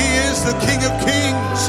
He 0.00 0.08
is 0.28 0.42
the 0.44 0.56
King 0.64 0.80
of 0.88 0.92
Kings. 1.04 1.68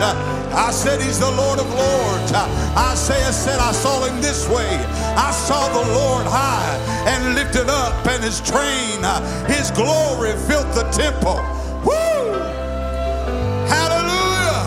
I 0.55 0.71
said 0.71 1.01
He's 1.01 1.19
the 1.19 1.31
Lord 1.31 1.59
of 1.59 1.67
Lords. 1.69 2.31
Isaiah 2.31 3.33
said, 3.33 3.59
I 3.59 3.71
saw 3.73 4.05
Him 4.05 4.21
this 4.21 4.47
way. 4.47 4.71
I 5.17 5.31
saw 5.31 5.67
the 5.67 5.85
Lord 5.91 6.25
high 6.25 6.77
and 7.11 7.35
lifted 7.35 7.67
up, 7.69 8.05
and 8.07 8.23
His 8.23 8.39
train, 8.39 9.03
His 9.47 9.71
glory 9.71 10.33
filled 10.47 10.71
the 10.73 10.87
temple. 10.91 11.43
Woo! 11.83 12.39
Hallelujah! 13.67 14.63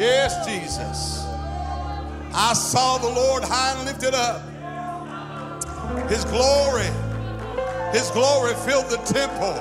Yes, 0.00 0.46
Jesus. 0.46 1.26
I 2.32 2.54
saw 2.54 2.96
the 2.96 3.06
Lord 3.06 3.44
high 3.44 3.76
and 3.76 3.84
lifted 3.84 4.14
up. 4.14 4.40
His 6.08 6.24
glory, 6.24 6.88
His 7.92 8.10
glory 8.12 8.54
filled 8.64 8.88
the 8.88 8.96
temple. 9.04 9.52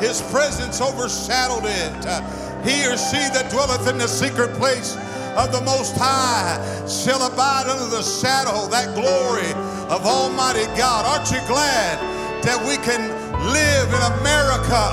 His 0.00 0.22
presence 0.32 0.80
overshadowed 0.80 1.68
it. 1.68 1.92
He 2.64 2.88
or 2.88 2.96
she 2.96 3.20
that 3.36 3.50
dwelleth 3.50 3.86
in 3.86 3.98
the 3.98 4.08
secret 4.08 4.54
place 4.54 4.96
of 5.36 5.52
the 5.52 5.60
Most 5.60 5.94
High 5.94 6.56
shall 6.88 7.20
abide 7.30 7.68
under 7.68 7.94
the 7.94 8.02
shadow, 8.02 8.66
that 8.68 8.94
glory 8.94 9.52
of 9.92 10.06
Almighty 10.06 10.64
God. 10.74 11.04
Aren't 11.04 11.30
you 11.30 11.46
glad 11.46 12.00
that 12.44 12.56
we 12.66 12.78
can 12.78 13.19
live 13.48 13.88
in 13.88 14.02
America 14.20 14.84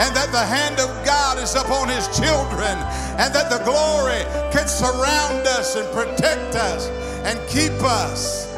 and 0.00 0.14
that 0.16 0.32
the 0.32 0.44
hand 0.44 0.80
of 0.80 0.90
God 1.04 1.38
is 1.38 1.54
upon 1.54 1.88
his 1.88 2.06
children 2.18 2.76
and 3.18 3.32
that 3.34 3.48
the 3.48 3.62
glory 3.64 4.24
can 4.50 4.66
surround 4.66 5.46
us 5.46 5.76
and 5.76 5.86
protect 5.94 6.56
us 6.56 6.88
and 7.24 7.38
keep 7.48 7.72
us. 7.82 8.52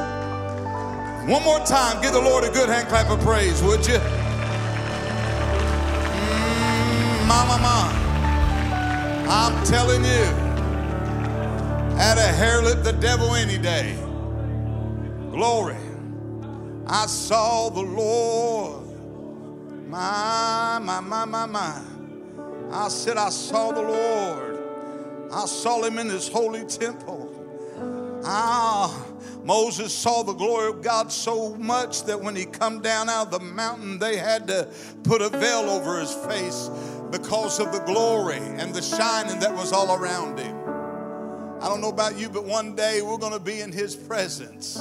One 1.29 1.43
more 1.43 1.61
time, 1.67 2.01
give 2.01 2.13
the 2.13 2.21
Lord 2.21 2.45
a 2.45 2.51
good 2.51 2.69
hand 2.69 2.89
clap 2.89 3.11
of 3.11 3.21
praise, 3.21 3.63
would 3.63 3.87
you? 3.87 3.99
Mm, 6.15 7.27
mama, 7.27 7.59
mama. 7.61 8.03
I'm 9.29 9.65
telling 9.65 10.05
you, 10.05 10.25
at 11.99 12.17
a 12.19 12.33
hair 12.33 12.63
lip 12.63 12.83
the 12.85 12.93
devil 12.93 13.35
any 13.35 13.59
day. 13.59 13.97
Glory. 15.33 15.77
I 16.87 17.07
saw 17.07 17.71
the 17.71 17.81
Lord. 17.81 18.76
My, 19.87 20.81
my, 20.83 21.01
my, 21.01 21.25
my, 21.25 21.47
my. 21.47 21.81
I 22.73 22.89
said, 22.89 23.17
I 23.17 23.29
saw 23.29 23.71
the 23.71 23.83
Lord. 23.83 24.59
I 25.33 25.47
saw 25.47 25.83
him 25.85 25.99
in 25.99 26.09
his 26.09 26.29
holy 26.29 26.65
temple. 26.65 27.33
Ah, 28.25 29.07
Moses 29.45 29.93
saw 29.95 30.25
the 30.25 30.33
glory 30.33 30.71
of 30.71 30.83
God 30.83 31.13
so 31.13 31.55
much 31.55 32.03
that 32.05 32.21
when 32.21 32.35
he 32.35 32.47
come 32.47 32.81
down 32.81 33.09
out 33.09 33.27
of 33.27 33.31
the 33.31 33.39
mountain, 33.39 34.01
they 34.01 34.17
had 34.17 34.49
to 34.49 34.69
put 35.05 35.23
a 35.23 35.29
veil 35.29 35.71
over 35.71 36.01
his 36.01 36.13
face 36.13 36.69
because 37.13 37.61
of 37.61 37.71
the 37.71 37.79
glory 37.81 38.39
and 38.39 38.75
the 38.75 38.83
shining 38.83 39.39
that 39.39 39.55
was 39.55 39.73
all 39.73 39.95
around 39.97 40.41
him. 40.41 40.57
I 41.61 41.69
don't 41.69 41.81
know 41.81 41.91
about 41.91 42.19
you, 42.19 42.29
but 42.29 42.45
one 42.45 42.75
day 42.75 43.03
we're 43.03 43.19
going 43.19 43.33
to 43.33 43.39
be 43.39 43.61
in 43.61 43.71
his 43.71 43.95
presence. 43.95 44.77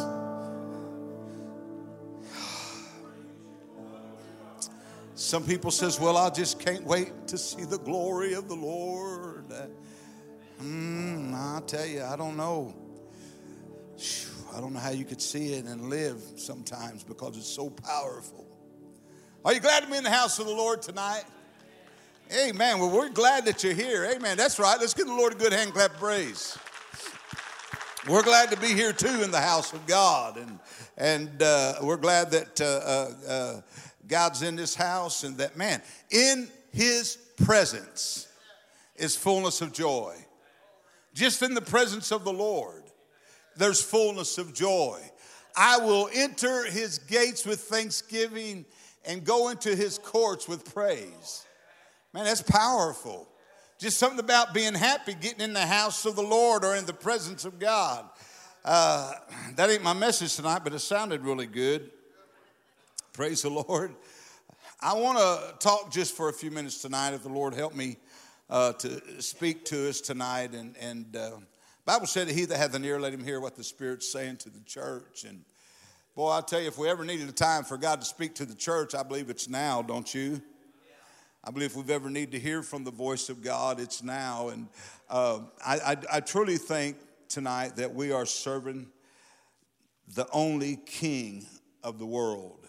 Some 5.26 5.44
people 5.44 5.72
says, 5.72 6.00
"Well, 6.00 6.18
I 6.18 6.30
just 6.30 6.60
can't 6.60 6.84
wait 6.84 7.28
to 7.30 7.38
see 7.40 7.64
the 7.64 7.80
glory 7.80 8.34
of 8.34 8.48
the 8.48 8.54
Lord." 8.54 9.46
Mm, 10.62 11.34
I 11.34 11.62
tell 11.66 11.84
you, 11.84 12.04
I 12.04 12.16
don't 12.16 12.38
know. 12.38 12.76
I 14.56 14.62
don't 14.62 14.74
know 14.74 14.80
how 14.80 14.92
you 14.92 15.04
could 15.04 15.20
see 15.20 15.54
it 15.54 15.66
and 15.66 15.90
live 15.90 16.22
sometimes 16.36 17.04
because 17.04 17.38
it's 17.38 17.50
so 17.50 17.72
powerful. 17.72 18.46
Are 19.44 19.52
you 19.52 19.60
glad 19.60 19.82
to 19.82 19.90
be 19.90 19.98
in 19.98 20.04
the 20.04 20.12
house 20.12 20.38
of 20.38 20.46
the 20.46 20.54
Lord 20.54 20.84
tonight? 20.84 21.24
Amen. 22.32 22.78
Well, 22.78 22.92
we're 22.92 23.10
glad 23.10 23.46
that 23.46 23.64
you're 23.64 23.74
here. 23.74 24.06
Amen. 24.16 24.38
That's 24.38 24.60
right. 24.60 24.80
Let's 24.80 24.94
give 24.94 25.08
the 25.08 25.16
Lord 25.16 25.34
a 25.34 25.38
good 25.38 25.54
hand 25.54 25.74
clap 25.74 25.94
praise. 25.96 26.56
We're 28.08 28.22
glad 28.22 28.52
to 28.52 28.58
be 28.58 28.68
here 28.68 28.94
too 28.94 29.24
in 29.24 29.32
the 29.32 29.42
house 29.42 29.74
of 29.74 29.88
God, 29.88 30.38
and 30.38 30.60
and 31.00 31.42
uh, 31.42 31.78
we're 31.82 31.98
glad 31.98 32.30
that 32.30 32.62
uh, 32.62 32.66
uh, 32.66 33.28
uh 33.28 33.62
God's 34.08 34.42
in 34.42 34.56
this 34.56 34.76
house, 34.76 35.24
and 35.24 35.38
that 35.38 35.58
man 35.58 35.82
in 36.10 36.48
His 36.72 37.18
presence 37.44 38.28
is 38.96 39.16
fullness 39.16 39.62
of 39.62 39.74
joy. 39.74 40.16
Just 41.14 41.42
in 41.42 41.54
the 41.54 41.62
presence 41.62 42.12
of 42.12 42.24
the 42.24 42.34
Lord, 42.34 42.84
there's 43.56 43.82
fullness 43.82 44.38
of 44.38 44.54
joy. 44.54 45.00
I 45.56 45.78
will 45.80 46.10
enter 46.14 46.70
His 46.70 47.00
gates 47.00 47.46
with 47.46 47.62
thanksgiving 47.62 48.66
and 49.06 49.24
go 49.24 49.50
into 49.50 49.76
His 49.76 49.98
courts 49.98 50.48
with 50.48 50.74
praise. 50.74 51.46
Man, 52.14 52.26
that's 52.26 52.42
powerful. 52.42 53.28
Just 53.78 53.98
something 53.98 54.20
about 54.20 54.54
being 54.54 54.74
happy, 54.74 55.14
getting 55.14 55.42
in 55.42 55.54
the 55.54 55.66
house 55.66 56.06
of 56.06 56.16
the 56.16 56.24
Lord 56.24 56.64
or 56.64 56.76
in 56.76 56.86
the 56.86 56.94
presence 56.94 57.44
of 57.44 57.60
God. 57.60 58.06
Uh, 58.64 59.14
that 59.56 59.70
ain't 59.70 59.84
my 59.84 59.94
message 59.94 60.36
tonight, 60.36 60.62
but 60.64 60.74
it 60.74 60.80
sounded 60.80 61.22
really 61.24 61.46
good. 61.46 61.92
Praise 63.16 63.44
the 63.44 63.50
Lord. 63.50 63.96
I 64.82 64.94
want 64.96 65.18
to 65.18 65.66
talk 65.66 65.90
just 65.90 66.18
for 66.18 66.28
a 66.28 66.34
few 66.34 66.52
minutes 66.52 66.82
tonight, 66.82 67.14
if 67.14 67.24
the 67.24 67.30
Lord 67.30 67.54
help 67.54 67.74
me 67.74 67.96
uh, 68.50 68.74
to 68.74 69.22
speak 69.22 69.64
to 69.68 69.88
us 69.88 70.02
tonight. 70.02 70.52
And, 70.54 70.76
and 70.82 71.16
uh, 71.16 71.38
Bible 71.86 72.08
said 72.08 72.28
he 72.28 72.44
that 72.44 72.58
hath 72.58 72.76
an 72.76 72.84
ear, 72.84 73.00
let 73.00 73.14
him 73.14 73.24
hear 73.24 73.40
what 73.40 73.56
the 73.56 73.64
Spirit's 73.64 74.12
saying 74.12 74.36
to 74.40 74.50
the 74.50 74.60
church. 74.66 75.24
And 75.24 75.46
boy, 76.14 76.30
I 76.30 76.42
tell 76.42 76.60
you, 76.60 76.68
if 76.68 76.78
we 76.78 76.90
ever 76.90 77.06
needed 77.06 77.30
a 77.30 77.32
time 77.32 77.64
for 77.64 77.78
God 77.78 78.02
to 78.02 78.06
speak 78.06 78.36
to 78.36 78.46
the 78.46 78.54
church, 78.54 78.94
I 78.94 79.04
believe 79.04 79.30
it's 79.30 79.48
now, 79.48 79.82
don't 79.82 80.14
you? 80.14 80.42
I 81.42 81.52
believe 81.52 81.70
if 81.70 81.78
we've 81.78 81.90
ever 81.90 82.10
need 82.10 82.34
to 82.34 82.40
hear 82.40 82.64
from 82.64 82.84
the 82.84 82.92
voice 82.92 83.30
of 83.30 83.42
God, 83.42 83.80
it's 83.80 84.04
now. 84.04 84.50
And 84.50 84.68
uh, 85.10 85.40
I, 85.66 85.78
I, 85.78 85.98
I 86.16 86.20
truly 86.20 86.58
think 86.58 86.98
tonight 87.30 87.78
that 87.78 87.96
we 87.96 88.12
are 88.12 88.26
serving 88.26 88.88
the 90.06 90.28
only 90.34 90.76
king 90.86 91.46
of 91.82 91.98
the 91.98 92.06
world. 92.06 92.65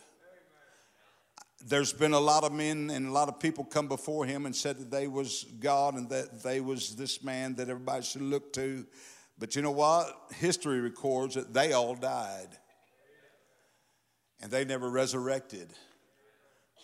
There's 1.68 1.92
been 1.92 2.12
a 2.12 2.20
lot 2.20 2.44
of 2.44 2.52
men 2.52 2.90
and 2.90 3.08
a 3.08 3.10
lot 3.10 3.28
of 3.28 3.40
people 3.40 3.64
come 3.64 3.88
before 3.88 4.24
him 4.24 4.46
and 4.46 4.54
said 4.54 4.78
that 4.78 4.88
they 4.88 5.08
was 5.08 5.44
God 5.58 5.94
and 5.94 6.08
that 6.10 6.40
they 6.44 6.60
was 6.60 6.94
this 6.94 7.24
man 7.24 7.56
that 7.56 7.68
everybody 7.68 8.04
should 8.04 8.22
look 8.22 8.52
to. 8.52 8.86
But 9.36 9.56
you 9.56 9.62
know 9.62 9.72
what? 9.72 10.16
History 10.36 10.78
records 10.78 11.34
that 11.34 11.52
they 11.52 11.72
all 11.72 11.96
died. 11.96 12.50
And 14.40 14.48
they 14.48 14.64
never 14.64 14.88
resurrected. 14.88 15.72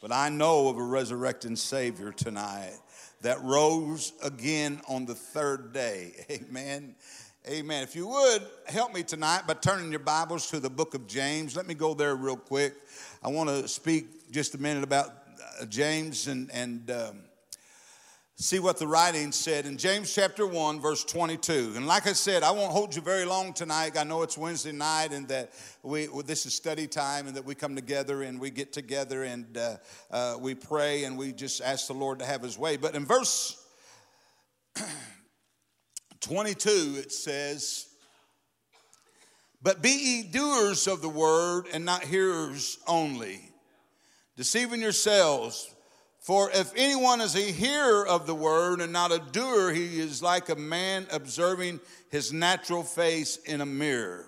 But 0.01 0.11
I 0.11 0.31
know 0.31 0.67
of 0.67 0.79
a 0.79 0.83
resurrecting 0.83 1.55
Savior 1.55 2.11
tonight 2.11 2.75
that 3.21 3.41
rose 3.41 4.13
again 4.21 4.81
on 4.89 5.07
the 5.07 5.15
third 5.15 5.73
day. 5.73 6.13
Amen. 6.31 6.97
Amen. 7.49 7.83
If 7.83 7.97
you 7.97 8.07
would 8.07 8.43
help 8.67 8.95
me 8.95 9.03
tonight 9.03 9.49
by 9.49 9.55
turning 9.55 9.91
your 9.91 10.01
Bibles 10.01 10.49
to 10.51 10.61
the 10.61 10.71
book 10.71 10.95
of 10.95 11.09
James, 11.09 11.57
let 11.57 11.67
me 11.69 11.75
go 11.75 11.95
there 11.95 12.15
real 12.15 12.37
quick. 12.37 12.75
I 13.21 13.29
want 13.29 13.49
to 13.49 13.67
speak 13.67 14.07
just 14.33 14.55
a 14.55 14.59
minute 14.59 14.83
about 14.83 15.11
uh, 15.61 15.67
James 15.67 16.27
and, 16.27 16.51
and 16.55 16.91
um, 16.91 17.19
see 18.35 18.59
what 18.59 18.79
the 18.79 18.87
writing 18.87 19.31
said 19.31 19.67
in 19.67 19.77
James 19.77 20.15
chapter 20.15 20.47
1, 20.47 20.81
verse 20.81 21.05
22. 21.05 21.75
And 21.77 21.87
like 21.87 22.07
I 22.07 22.15
said, 22.15 22.43
I 22.43 22.51
won't 22.51 22.73
hold 22.73 22.97
you 22.97 23.03
very 23.03 23.27
long 23.27 23.53
tonight. 23.53 23.99
I 23.99 24.05
know 24.05 24.23
it's 24.23 24.39
Wednesday 24.39 24.73
night 24.73 25.13
and 25.13 25.29
that 25.29 25.53
we, 25.83 26.09
well, 26.09 26.23
this 26.23 26.47
is 26.47 26.55
study 26.55 26.87
time 26.87 27.27
and 27.27 27.37
that 27.37 27.45
we 27.45 27.55
come 27.55 27.77
together 27.77 28.23
and 28.23 28.41
we 28.41 28.49
get 28.49 28.73
together 28.73 29.25
and 29.25 29.55
uh, 29.59 29.77
uh, 30.11 30.37
we 30.41 30.55
pray 30.55 31.05
and 31.05 31.19
we 31.19 31.33
just 31.33 31.61
ask 31.61 31.87
the 31.87 31.93
Lord 31.93 32.19
to 32.21 32.25
have 32.25 32.41
his 32.41 32.57
way. 32.57 32.79
But 32.79 32.95
in 32.95 33.05
verse 33.05 33.63
22, 36.21 36.95
it 36.97 37.13
says, 37.13 37.87
But 39.63 39.83
be 39.83 39.91
ye 39.91 40.23
doers 40.23 40.87
of 40.87 41.03
the 41.03 41.11
word 41.11 41.67
and 41.75 41.85
not 41.85 42.03
hearers 42.03 42.79
only, 42.89 43.52
deceiving 44.43 44.81
yourselves. 44.81 45.73
For 46.19 46.51
if 46.51 46.73
anyone 46.75 47.21
is 47.21 47.37
a 47.37 47.53
hearer 47.53 48.05
of 48.05 48.27
the 48.27 48.35
word 48.35 48.81
and 48.81 48.93
not 48.93 49.13
a 49.13 49.21
doer, 49.31 49.71
he 49.71 50.01
is 50.01 50.21
like 50.21 50.49
a 50.49 50.57
man 50.57 51.07
observing 51.13 51.79
his 52.11 52.33
natural 52.33 52.83
face 52.83 53.37
in 53.37 53.61
a 53.61 53.67
mirror. 53.67 54.27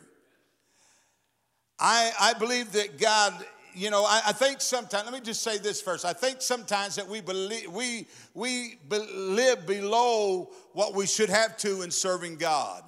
I, 1.80 2.12
I 2.20 2.34
believe 2.34 2.70
that 2.72 2.96
God, 3.00 3.34
you 3.74 3.90
know, 3.90 4.04
I, 4.04 4.22
I 4.28 4.32
think 4.32 4.60
sometimes, 4.60 5.04
let 5.04 5.12
me 5.12 5.18
just 5.18 5.42
say 5.42 5.58
this 5.58 5.82
first. 5.82 6.04
I 6.04 6.12
think 6.12 6.42
sometimes 6.42 6.94
that 6.94 7.08
we 7.08 7.20
believe, 7.20 7.68
we, 7.72 8.06
we 8.34 8.78
be, 8.88 8.98
live 9.16 9.66
below 9.66 10.50
what 10.74 10.94
we 10.94 11.06
should 11.08 11.28
have 11.28 11.56
to 11.58 11.82
in 11.82 11.90
serving 11.90 12.36
God. 12.36 12.84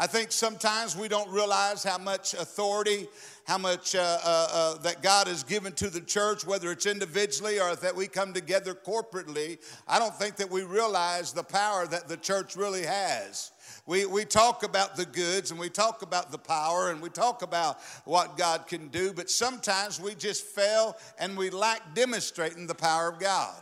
I 0.00 0.06
think 0.06 0.30
sometimes 0.30 0.96
we 0.96 1.08
don't 1.08 1.28
realize 1.28 1.82
how 1.82 1.98
much 1.98 2.32
authority, 2.34 3.08
how 3.48 3.58
much 3.58 3.96
uh, 3.96 4.18
uh, 4.24 4.48
uh, 4.52 4.78
that 4.78 5.02
God 5.02 5.26
has 5.26 5.42
given 5.42 5.72
to 5.72 5.90
the 5.90 6.00
church, 6.00 6.46
whether 6.46 6.70
it's 6.70 6.86
individually 6.86 7.58
or 7.58 7.74
that 7.74 7.96
we 7.96 8.06
come 8.06 8.32
together 8.32 8.74
corporately. 8.74 9.58
I 9.88 9.98
don't 9.98 10.14
think 10.14 10.36
that 10.36 10.48
we 10.48 10.62
realize 10.62 11.32
the 11.32 11.42
power 11.42 11.84
that 11.88 12.06
the 12.06 12.16
church 12.16 12.54
really 12.54 12.86
has. 12.86 13.50
We, 13.86 14.06
we 14.06 14.24
talk 14.24 14.62
about 14.62 14.94
the 14.94 15.04
goods 15.04 15.50
and 15.50 15.58
we 15.58 15.68
talk 15.68 16.02
about 16.02 16.30
the 16.30 16.38
power 16.38 16.90
and 16.90 17.02
we 17.02 17.08
talk 17.08 17.42
about 17.42 17.80
what 18.04 18.36
God 18.36 18.68
can 18.68 18.88
do, 18.88 19.12
but 19.12 19.28
sometimes 19.28 20.00
we 20.00 20.14
just 20.14 20.44
fail 20.44 20.96
and 21.18 21.36
we 21.36 21.50
lack 21.50 21.94
demonstrating 21.94 22.68
the 22.68 22.74
power 22.74 23.08
of 23.08 23.18
God. 23.18 23.56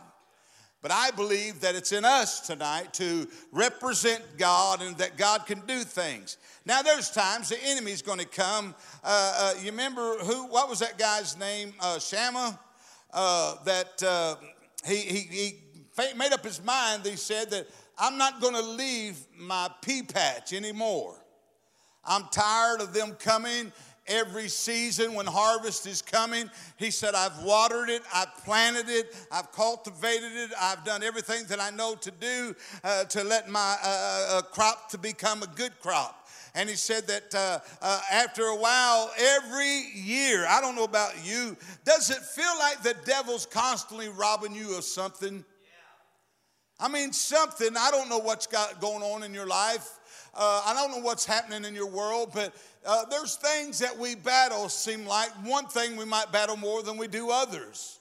But 0.87 0.95
I 0.95 1.11
believe 1.11 1.59
that 1.59 1.75
it's 1.75 1.91
in 1.91 2.05
us 2.05 2.39
tonight 2.39 2.93
to 2.93 3.27
represent 3.51 4.23
God 4.37 4.81
and 4.81 4.97
that 4.99 5.17
God 5.17 5.45
can 5.45 5.59
do 5.67 5.79
things. 5.79 6.37
Now, 6.65 6.81
there's 6.81 7.11
times 7.11 7.49
the 7.49 7.61
enemy's 7.61 8.01
going 8.01 8.19
to 8.19 8.25
come. 8.25 8.73
Uh, 9.03 9.35
uh, 9.37 9.59
you 9.59 9.71
remember 9.71 10.17
who? 10.19 10.45
What 10.45 10.69
was 10.69 10.79
that 10.79 10.97
guy's 10.97 11.37
name? 11.37 11.73
Uh, 11.81 11.99
Shammah. 11.99 12.57
Uh, 13.11 13.55
that 13.65 14.01
uh, 14.01 14.35
he, 14.85 14.95
he, 14.95 15.19
he 15.19 16.13
made 16.15 16.31
up 16.31 16.45
his 16.45 16.63
mind. 16.63 17.05
He 17.05 17.17
said 17.17 17.49
that 17.49 17.67
I'm 17.97 18.17
not 18.17 18.39
going 18.39 18.53
to 18.53 18.61
leave 18.61 19.17
my 19.37 19.69
pea 19.81 20.03
patch 20.03 20.53
anymore. 20.53 21.17
I'm 22.05 22.29
tired 22.31 22.79
of 22.79 22.93
them 22.93 23.17
coming 23.19 23.73
every 24.07 24.47
season 24.47 25.13
when 25.13 25.25
harvest 25.25 25.85
is 25.87 26.01
coming. 26.01 26.49
He 26.77 26.91
said, 26.91 27.15
I've 27.15 27.43
watered 27.43 27.89
it, 27.89 28.01
I've 28.13 28.35
planted 28.43 28.89
it, 28.89 29.15
I've 29.31 29.51
cultivated 29.51 30.31
it, 30.33 30.51
I've 30.59 30.83
done 30.83 31.03
everything 31.03 31.45
that 31.49 31.59
I 31.59 31.69
know 31.69 31.95
to 31.95 32.11
do 32.11 32.55
uh, 32.83 33.05
to 33.05 33.23
let 33.23 33.49
my 33.49 33.77
uh, 33.83 33.87
uh, 33.87 34.37
uh 34.37 34.41
crop 34.41 34.89
to 34.91 34.97
become 34.97 35.43
a 35.43 35.47
good 35.47 35.79
crop. 35.79 36.27
And 36.55 36.67
he 36.67 36.75
said 36.75 37.05
that 37.07 37.35
uh, 37.35 37.59
uh, 37.81 38.01
after 38.11 38.43
a 38.43 38.55
while, 38.55 39.11
every 39.17 39.83
year, 39.93 40.45
I 40.47 40.59
don't 40.59 40.75
know 40.75 40.85
about 40.85 41.13
you, 41.23 41.55
does 41.85 42.09
it 42.09 42.17
feel 42.17 42.51
like 42.57 42.81
the 42.81 42.95
devil's 43.05 43.45
constantly 43.45 44.09
robbing 44.09 44.55
you 44.55 44.75
of 44.75 44.83
something? 44.83 45.45
I 46.79 46.87
mean, 46.89 47.11
something, 47.11 47.75
I 47.77 47.91
don't 47.91 48.09
know 48.09 48.19
what's 48.19 48.47
got 48.47 48.79
going 48.79 49.01
on 49.01 49.23
in 49.23 49.33
your 49.33 49.47
life. 49.47 49.96
Uh, 50.39 50.61
I 50.67 50.73
don't 50.75 50.91
know 50.91 51.03
what's 51.03 51.25
happening 51.25 51.65
in 51.65 51.73
your 51.73 51.89
world, 51.89 52.29
but 52.31 52.53
uh, 52.85 53.05
there's 53.09 53.37
things 53.37 53.79
that 53.79 53.97
we 53.97 54.13
battle 54.13 54.69
seem 54.69 55.03
like 55.07 55.31
one 55.43 55.65
thing 55.65 55.97
we 55.97 56.05
might 56.05 56.31
battle 56.31 56.55
more 56.55 56.83
than 56.83 56.95
we 56.95 57.07
do 57.07 57.31
others. 57.31 57.99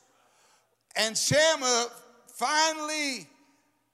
And 0.96 1.16
Shammah 1.16 1.86
finally 2.34 3.26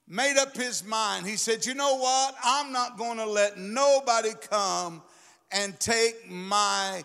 made 0.08 0.36
up 0.38 0.56
his 0.56 0.84
mind. 0.84 1.24
He 1.24 1.36
said, 1.36 1.64
You 1.64 1.74
know 1.74 1.96
what? 1.98 2.34
I'm 2.42 2.72
not 2.72 2.98
going 2.98 3.18
to 3.18 3.26
let 3.26 3.58
nobody 3.58 4.30
come 4.50 5.02
and 5.52 5.78
take 5.78 6.28
my 6.28 7.04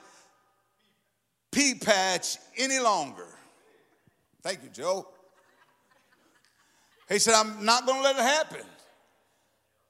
pea 1.51 1.75
patch 1.75 2.38
any 2.57 2.80
longer. 2.80 3.28
Thank 4.42 4.63
you, 4.63 4.69
Joe. 4.69 5.07
He 7.10 7.19
said, 7.19 7.36
I'm 7.36 7.63
not 7.63 7.86
going 7.86 8.00
to 8.00 8.04
let 8.04 8.16
it 8.16 8.24
happen. 8.24 8.66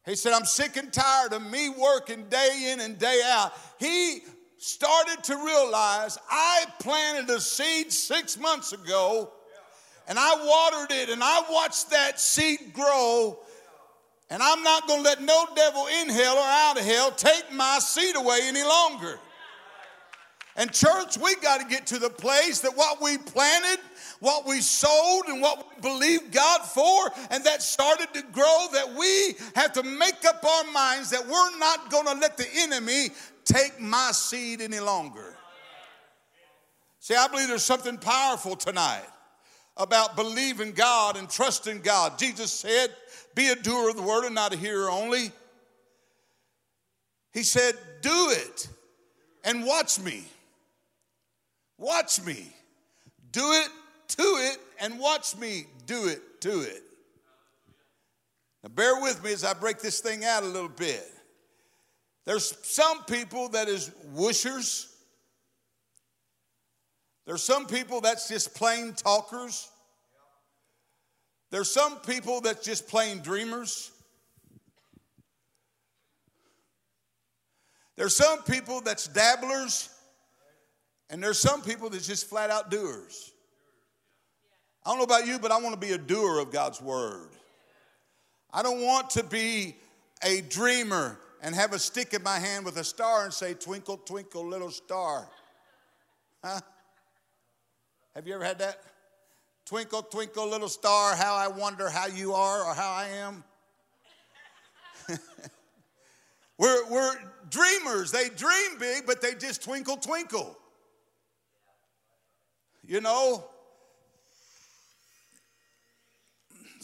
He 0.07 0.15
said, 0.15 0.31
I'm 0.31 0.45
sick 0.45 0.77
and 0.77 0.91
tired 0.91 1.33
of 1.33 1.45
me 1.51 1.69
working 1.69 2.23
day 2.29 2.71
in 2.71 2.79
and 2.79 2.97
day 2.97 3.21
out. 3.25 3.51
He 3.77 4.21
started 4.57 5.21
to 5.25 5.35
realize 5.35 6.17
I 6.31 6.65
planted 6.79 7.29
a 7.29 7.41
seed 7.41 7.91
six 7.91 8.39
months 8.39 8.71
ago 8.71 9.31
and 10.07 10.17
I 10.17 10.35
watered 10.45 10.95
it 10.95 11.09
and 11.09 11.21
I 11.21 11.41
watched 11.49 11.89
that 11.89 12.21
seed 12.21 12.73
grow. 12.73 13.37
And 14.29 14.41
I'm 14.41 14.63
not 14.63 14.87
going 14.87 15.03
to 15.03 15.09
let 15.09 15.21
no 15.21 15.45
devil 15.55 15.87
in 16.01 16.09
hell 16.09 16.37
or 16.37 16.41
out 16.41 16.77
of 16.77 16.85
hell 16.85 17.11
take 17.11 17.51
my 17.51 17.79
seed 17.79 18.15
away 18.15 18.39
any 18.43 18.63
longer. 18.63 19.19
And, 20.55 20.73
church, 20.73 21.17
we 21.17 21.35
got 21.35 21.61
to 21.61 21.67
get 21.67 21.85
to 21.87 21.99
the 21.99 22.09
place 22.09 22.61
that 22.61 22.75
what 22.75 23.01
we 23.01 23.17
planted, 23.19 23.79
what 24.19 24.45
we 24.45 24.61
sold 24.61 25.25
and 25.27 25.41
what 25.41 25.67
we 25.75 25.81
believed 25.81 26.31
God 26.31 26.61
for, 26.61 27.11
and 27.31 27.43
that 27.43 27.61
started 27.61 28.07
to 28.13 28.21
grow, 28.31 28.67
that 28.73 28.95
we 28.97 29.35
have 29.55 29.73
to 29.73 29.83
make 29.83 30.25
up 30.25 30.43
our 30.43 30.71
minds 30.71 31.09
that 31.11 31.25
we're 31.25 31.57
not 31.59 31.89
going 31.91 32.05
to 32.05 32.13
let 32.13 32.37
the 32.37 32.47
enemy 32.55 33.09
take 33.45 33.79
my 33.79 34.11
seed 34.11 34.61
any 34.61 34.79
longer. 34.79 35.35
See, 36.99 37.15
I 37.15 37.27
believe 37.27 37.47
there's 37.47 37.63
something 37.63 37.97
powerful 37.97 38.55
tonight 38.55 39.05
about 39.77 40.15
believing 40.15 40.71
God 40.71 41.15
and 41.15 41.29
trusting 41.29 41.81
God. 41.81 42.19
Jesus 42.19 42.51
said, 42.51 42.89
Be 43.35 43.49
a 43.49 43.55
doer 43.55 43.89
of 43.89 43.95
the 43.95 44.01
word 44.01 44.25
and 44.25 44.35
not 44.35 44.53
a 44.53 44.57
hearer 44.57 44.89
only. 44.89 45.31
He 47.31 47.43
said, 47.43 47.75
Do 48.01 48.29
it 48.31 48.67
and 49.43 49.65
watch 49.65 49.99
me. 49.99 50.25
Watch 51.77 52.21
me. 52.25 52.51
Do 53.31 53.53
it 53.53 53.69
to 54.09 54.23
it 54.23 54.57
and 54.79 54.99
watch 54.99 55.35
me 55.37 55.67
do 55.85 56.07
it 56.07 56.41
to 56.41 56.61
it. 56.61 56.83
Now, 58.63 58.69
bear 58.69 59.01
with 59.01 59.23
me 59.23 59.33
as 59.33 59.43
I 59.43 59.53
break 59.53 59.79
this 59.79 59.99
thing 59.99 60.25
out 60.25 60.43
a 60.43 60.47
little 60.47 60.69
bit. 60.69 61.05
There's 62.25 62.57
some 62.65 63.03
people 63.05 63.49
that 63.49 63.67
is 63.69 63.91
wishers. 64.13 64.93
There's 67.25 67.43
some 67.43 67.65
people 67.65 68.01
that's 68.01 68.27
just 68.27 68.53
plain 68.53 68.93
talkers. 68.93 69.69
There's 71.51 71.71
some 71.71 71.97
people 71.99 72.41
that's 72.41 72.65
just 72.65 72.87
plain 72.87 73.19
dreamers. 73.19 73.91
There's 77.95 78.15
some 78.15 78.43
people 78.43 78.81
that's 78.81 79.07
dabblers. 79.07 79.89
And 81.09 81.23
there's 81.23 81.39
some 81.39 81.61
people 81.61 81.89
that's 81.89 82.07
just 82.07 82.27
flat 82.27 82.49
out 82.49 82.69
doers. 82.69 83.31
I 84.87 84.91
don't 84.91 84.99
know 84.99 85.03
about 85.03 85.27
you, 85.27 85.37
but 85.37 85.51
I 85.51 85.59
want 85.59 85.73
to 85.73 85.85
be 85.85 85.91
a 85.91 85.97
doer 85.97 86.39
of 86.39 86.49
God's 86.49 86.81
word. 86.81 87.31
I 88.53 88.63
don't 88.63 88.79
want 88.81 89.09
to 89.11 89.23
be 89.23 89.75
a 90.23 90.39
dreamer 90.39 91.19
and 91.41 91.53
have 91.53 91.73
a 91.73 91.79
stick 91.79 92.13
in 92.13 92.23
my 92.23 92.39
hand 92.39 92.63
with 92.63 92.77
a 92.77 92.85
star 92.85 93.25
and 93.25 93.33
say, 93.33 93.53
Twinkle, 93.53 93.97
twinkle, 93.97 94.47
little 94.47 94.71
star. 94.71 95.27
Huh? 96.41 96.61
Have 98.15 98.27
you 98.27 98.35
ever 98.35 98.45
had 98.45 98.59
that? 98.59 98.81
Twinkle, 99.65 100.03
twinkle, 100.03 100.47
little 100.47 100.69
star, 100.69 101.17
how 101.17 101.35
I 101.35 101.49
wonder 101.49 101.89
how 101.89 102.07
you 102.07 102.31
are 102.31 102.63
or 102.63 102.73
how 102.73 102.89
I 102.89 103.07
am. 103.09 103.43
we're, 106.57 106.89
we're 106.89 107.13
dreamers. 107.49 108.13
They 108.13 108.29
dream 108.29 108.79
big, 108.79 109.05
but 109.05 109.21
they 109.21 109.33
just 109.33 109.63
twinkle, 109.63 109.97
twinkle. 109.97 110.57
You 112.85 113.01
know, 113.01 113.49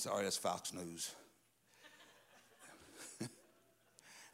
sorry, 0.04 0.20
oh, 0.20 0.24
that's 0.24 0.36
Fox 0.36 0.74
News. 0.74 1.12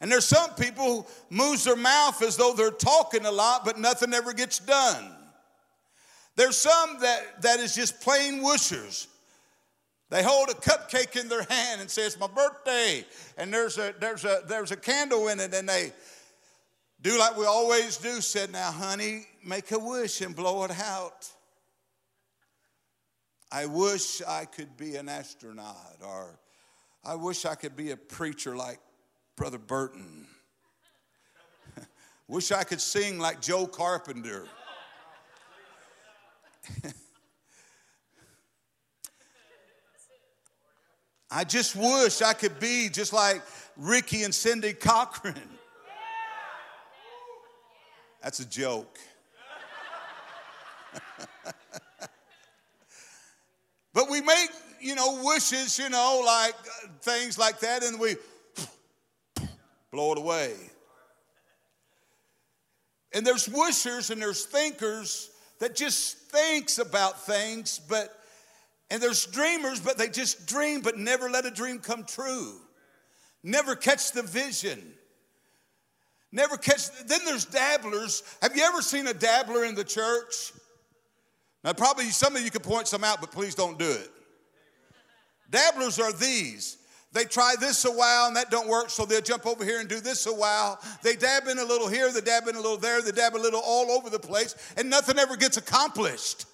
and 0.00 0.10
there's 0.10 0.24
some 0.24 0.50
people 0.54 0.84
who 0.84 1.06
moves 1.36 1.62
their 1.62 1.76
mouth 1.76 2.20
as 2.22 2.36
though 2.36 2.54
they're 2.54 2.72
talking 2.72 3.24
a 3.24 3.30
lot, 3.30 3.64
but 3.64 3.78
nothing 3.78 4.12
ever 4.12 4.32
gets 4.32 4.58
done. 4.58 5.14
There's 6.34 6.56
some 6.56 6.98
that, 7.02 7.42
that 7.42 7.60
is 7.60 7.76
just 7.76 8.00
plain 8.00 8.42
wishers. 8.42 9.06
They 10.08 10.24
hold 10.24 10.48
a 10.48 10.54
cupcake 10.54 11.14
in 11.14 11.28
their 11.28 11.44
hand 11.44 11.80
and 11.80 11.88
say, 11.88 12.02
It's 12.02 12.18
my 12.18 12.26
birthday. 12.26 13.04
And 13.38 13.54
there's 13.54 13.78
a, 13.78 13.94
there's 14.00 14.24
a, 14.24 14.42
there's 14.48 14.72
a 14.72 14.76
candle 14.76 15.28
in 15.28 15.38
it, 15.38 15.54
and 15.54 15.68
they 15.68 15.92
do 17.00 17.16
like 17.16 17.36
we 17.36 17.46
always 17.46 17.96
do, 17.96 18.20
said, 18.20 18.50
Now, 18.50 18.72
honey, 18.72 19.28
make 19.44 19.70
a 19.70 19.78
wish 19.78 20.20
and 20.20 20.34
blow 20.34 20.64
it 20.64 20.72
out. 20.80 21.30
I 23.52 23.66
wish 23.66 24.22
I 24.22 24.44
could 24.44 24.76
be 24.76 24.94
an 24.94 25.08
astronaut, 25.08 25.96
or 26.06 26.38
I 27.04 27.16
wish 27.16 27.44
I 27.44 27.56
could 27.56 27.74
be 27.74 27.90
a 27.90 27.96
preacher 27.96 28.54
like 28.54 28.78
Brother 29.34 29.58
Burton. 29.58 30.28
wish 32.28 32.52
I 32.52 32.62
could 32.62 32.80
sing 32.80 33.18
like 33.18 33.40
Joe 33.40 33.66
Carpenter. 33.66 34.46
I 41.32 41.42
just 41.42 41.74
wish 41.74 42.22
I 42.22 42.32
could 42.34 42.60
be 42.60 42.88
just 42.88 43.12
like 43.12 43.42
Ricky 43.76 44.22
and 44.22 44.32
Cindy 44.32 44.74
Cochran. 44.74 45.34
That's 48.22 48.38
a 48.38 48.46
joke. 48.48 48.96
But 53.92 54.08
we 54.08 54.20
make, 54.20 54.50
you 54.80 54.94
know, 54.94 55.22
wishes, 55.24 55.78
you 55.78 55.88
know, 55.88 56.22
like 56.24 56.54
uh, 56.54 56.88
things 57.02 57.38
like 57.38 57.60
that, 57.60 57.82
and 57.82 57.98
we 57.98 58.16
blow 59.90 60.12
it 60.12 60.18
away. 60.18 60.54
And 63.12 63.26
there's 63.26 63.48
wishers 63.48 64.10
and 64.10 64.22
there's 64.22 64.44
thinkers 64.44 65.30
that 65.58 65.74
just 65.74 66.16
thinks 66.30 66.78
about 66.78 67.20
things, 67.20 67.80
but 67.88 68.16
and 68.90 69.00
there's 69.00 69.26
dreamers, 69.26 69.80
but 69.80 69.98
they 69.98 70.08
just 70.08 70.46
dream, 70.46 70.80
but 70.80 70.98
never 70.98 71.30
let 71.30 71.46
a 71.46 71.50
dream 71.50 71.78
come 71.78 72.04
true. 72.04 72.54
Never 73.42 73.76
catch 73.76 74.12
the 74.12 74.22
vision. 74.22 74.82
Never 76.32 76.56
catch. 76.56 76.90
Then 77.06 77.20
there's 77.24 77.44
dabblers. 77.44 78.22
Have 78.42 78.56
you 78.56 78.62
ever 78.64 78.82
seen 78.82 79.06
a 79.06 79.14
dabbler 79.14 79.64
in 79.64 79.74
the 79.74 79.84
church? 79.84 80.52
Now, 81.62 81.72
probably 81.72 82.06
some 82.06 82.36
of 82.36 82.42
you 82.42 82.50
could 82.50 82.62
point 82.62 82.88
some 82.88 83.04
out, 83.04 83.20
but 83.20 83.30
please 83.30 83.54
don't 83.54 83.78
do 83.78 83.90
it. 83.90 84.10
Dabblers 85.50 85.98
are 85.98 86.12
these. 86.12 86.78
They 87.12 87.24
try 87.24 87.56
this 87.58 87.84
a 87.84 87.90
while 87.90 88.28
and 88.28 88.36
that 88.36 88.50
don't 88.50 88.68
work, 88.68 88.88
so 88.88 89.04
they'll 89.04 89.20
jump 89.20 89.44
over 89.44 89.64
here 89.64 89.80
and 89.80 89.88
do 89.88 90.00
this 90.00 90.26
a 90.26 90.32
while. 90.32 90.80
They 91.02 91.16
dab 91.16 91.48
in 91.48 91.58
a 91.58 91.64
little 91.64 91.88
here, 91.88 92.12
they 92.12 92.20
dab 92.20 92.46
in 92.46 92.54
a 92.54 92.60
little 92.60 92.76
there, 92.76 93.02
they 93.02 93.10
dab 93.10 93.34
a 93.34 93.38
little 93.38 93.60
all 93.64 93.90
over 93.90 94.10
the 94.10 94.18
place, 94.18 94.54
and 94.76 94.88
nothing 94.88 95.18
ever 95.18 95.36
gets 95.36 95.56
accomplished. 95.56 96.46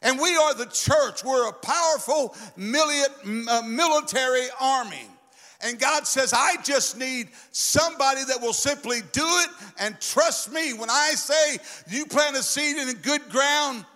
And 0.00 0.20
we 0.20 0.36
are 0.36 0.54
the 0.54 0.66
church. 0.66 1.24
We're 1.24 1.48
a 1.48 1.52
powerful 1.52 2.36
uh, 2.56 3.62
military 3.66 4.46
army. 4.60 5.08
And 5.62 5.78
God 5.78 6.06
says, 6.06 6.34
I 6.34 6.56
just 6.62 6.98
need 6.98 7.30
somebody 7.50 8.22
that 8.24 8.40
will 8.40 8.52
simply 8.52 9.00
do 9.12 9.24
it 9.24 9.48
and 9.78 9.98
trust 9.98 10.52
me. 10.52 10.74
When 10.74 10.90
I 10.90 11.12
say 11.14 11.58
you 11.88 12.04
plant 12.04 12.36
a 12.36 12.42
seed 12.42 12.76
in 12.76 12.92
good 12.96 13.28
ground, 13.30 13.86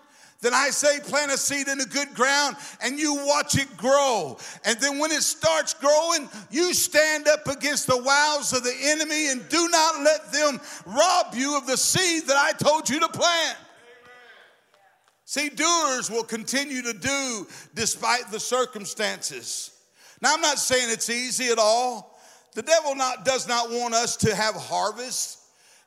then 0.41 0.55
I 0.55 0.71
say 0.71 1.01
plant 1.01 1.33
a 1.33 1.37
seed 1.37 1.67
in 1.67 1.81
a 1.81 1.85
good 1.85 2.15
ground 2.15 2.57
and 2.81 2.99
you 2.99 3.27
watch 3.27 3.59
it 3.59 3.77
grow. 3.77 4.39
And 4.65 4.79
then 4.81 4.99
when 4.99 5.11
it 5.11 5.23
starts 5.23 5.75
growing, 5.75 6.29
you 6.51 6.73
stand 6.75 7.27
up 7.27 7.49
against 7.49 7.89
the 7.89 8.01
wiles 8.01 8.53
of 8.53 8.63
the 8.63 8.75
enemy 8.85 9.31
and 9.31 9.49
do 9.49 9.69
not 9.69 10.01
let 10.03 10.33
them 10.33 10.61
rob 10.87 11.35
you 11.35 11.57
of 11.57 11.67
the 11.67 11.77
seed 11.77 12.29
that 12.29 12.37
I 12.37 12.53
told 12.53 12.89
you 12.89 13.01
to 13.01 13.09
plant. 13.09 13.59
See, 15.25 15.49
doers 15.49 16.09
will 16.09 16.23
continue 16.23 16.83
to 16.83 16.93
do 16.93 17.47
despite 17.75 18.31
the 18.31 18.41
circumstances. 18.41 19.73
Now, 20.21 20.35
I'm 20.35 20.41
not 20.41 20.59
saying 20.59 20.89
it's 20.89 21.11
easy 21.11 21.49
at 21.49 21.59
all. 21.59 22.19
The 22.55 22.63
devil 22.63 22.95
not, 22.95 23.25
does 23.25 23.47
not 23.47 23.71
want 23.71 23.95
us 23.95 24.17
to 24.19 24.35
have 24.35 24.55
harvest. 24.55 25.38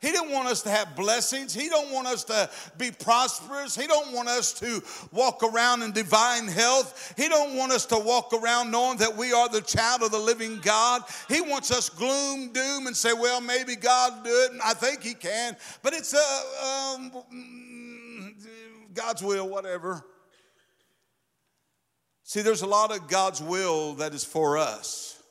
He 0.01 0.12
don't 0.12 0.31
want 0.31 0.48
us 0.48 0.63
to 0.63 0.72
have 0.72 0.96
blessings. 0.96 1.53
He 1.53 1.70
don't 1.70 1.91
want 1.91 2.08
us 2.08 2.24
to 2.24 2.50
be 2.79 2.89
prosperous. 2.89 3.75
He 3.75 3.86
don't 3.86 4.12
want 4.13 4.29
us 4.29 4.51
to 4.53 4.81
walk 5.12 5.43
around 5.43 5.84
in 5.84 5.91
divine 5.91 6.48
health. 6.48 7.13
He 7.15 7.29
don't 7.29 7.55
want 7.55 7.72
us 7.72 7.86
to 7.88 8.00
walk 8.00 8.34
around 8.34 8.72
knowing 8.72 8.98
that 8.98 9.15
we 9.15 9.31
are 9.31 9.48
the 9.48 9.62
child 9.62 10.01
of 10.01 10.10
the 10.10 10.17
living 10.17 10.60
God. 10.63 11.03
He 11.27 11.39
wants 11.39 11.70
us 11.70 11.88
gloom, 11.88 12.51
doom, 12.51 12.88
and 12.88 12.98
say, 12.98 13.13
well, 13.13 13.41
maybe 13.41 13.75
God 13.75 14.24
do 14.24 14.31
it. 14.31 14.60
I 14.65 14.74
think 14.74 15.03
he 15.03 15.13
can. 15.13 15.55
But 15.84 15.93
it's 15.93 16.15
a, 16.15 16.96
um, 16.96 17.24
God's 18.96 19.22
will, 19.22 19.48
whatever. 19.48 20.03
See, 22.24 22.41
there's 22.41 22.63
a 22.63 22.67
lot 22.67 22.91
of 22.91 23.08
God's 23.08 23.39
will 23.39 23.93
that 23.96 24.15
is 24.15 24.24
for 24.24 24.58
us. 24.58 25.22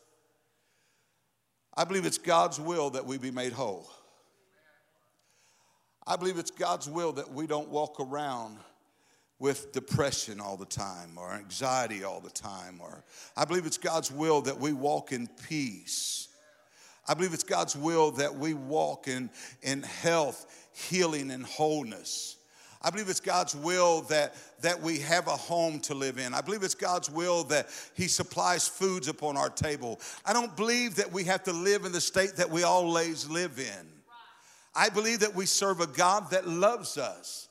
I 1.74 1.82
believe 1.82 2.06
it's 2.06 2.18
God's 2.18 2.60
will 2.60 2.90
that 2.90 3.04
we 3.04 3.18
be 3.18 3.32
made 3.32 3.52
whole. 3.52 3.90
I 6.10 6.16
believe 6.16 6.38
it's 6.38 6.50
God's 6.50 6.88
will 6.88 7.12
that 7.12 7.32
we 7.32 7.46
don't 7.46 7.68
walk 7.68 8.00
around 8.00 8.56
with 9.38 9.70
depression 9.70 10.40
all 10.40 10.56
the 10.56 10.66
time 10.66 11.16
or 11.16 11.32
anxiety 11.32 12.02
all 12.02 12.18
the 12.18 12.30
time 12.30 12.80
or 12.80 13.04
I 13.36 13.44
believe 13.44 13.64
it's 13.64 13.78
God's 13.78 14.10
will 14.10 14.40
that 14.40 14.58
we 14.58 14.72
walk 14.72 15.12
in 15.12 15.28
peace. 15.48 16.26
I 17.06 17.14
believe 17.14 17.32
it's 17.32 17.44
God's 17.44 17.76
will 17.76 18.10
that 18.12 18.34
we 18.34 18.54
walk 18.54 19.06
in, 19.06 19.30
in 19.62 19.84
health, 19.84 20.68
healing, 20.72 21.30
and 21.30 21.46
wholeness. 21.46 22.38
I 22.82 22.90
believe 22.90 23.08
it's 23.08 23.20
God's 23.20 23.54
will 23.54 24.00
that, 24.02 24.34
that 24.62 24.82
we 24.82 24.98
have 24.98 25.28
a 25.28 25.36
home 25.36 25.78
to 25.80 25.94
live 25.94 26.18
in. 26.18 26.34
I 26.34 26.40
believe 26.40 26.64
it's 26.64 26.74
God's 26.74 27.08
will 27.08 27.44
that 27.44 27.68
He 27.94 28.08
supplies 28.08 28.66
foods 28.66 29.06
upon 29.06 29.36
our 29.36 29.50
table. 29.50 30.00
I 30.26 30.32
don't 30.32 30.56
believe 30.56 30.96
that 30.96 31.12
we 31.12 31.22
have 31.24 31.44
to 31.44 31.52
live 31.52 31.84
in 31.84 31.92
the 31.92 32.00
state 32.00 32.34
that 32.36 32.50
we 32.50 32.64
always 32.64 33.30
live 33.30 33.60
in. 33.60 33.99
I 34.74 34.88
believe 34.88 35.20
that 35.20 35.34
we 35.34 35.46
serve 35.46 35.80
a 35.80 35.86
God 35.86 36.30
that 36.30 36.46
loves 36.46 36.96
us. 36.96 37.48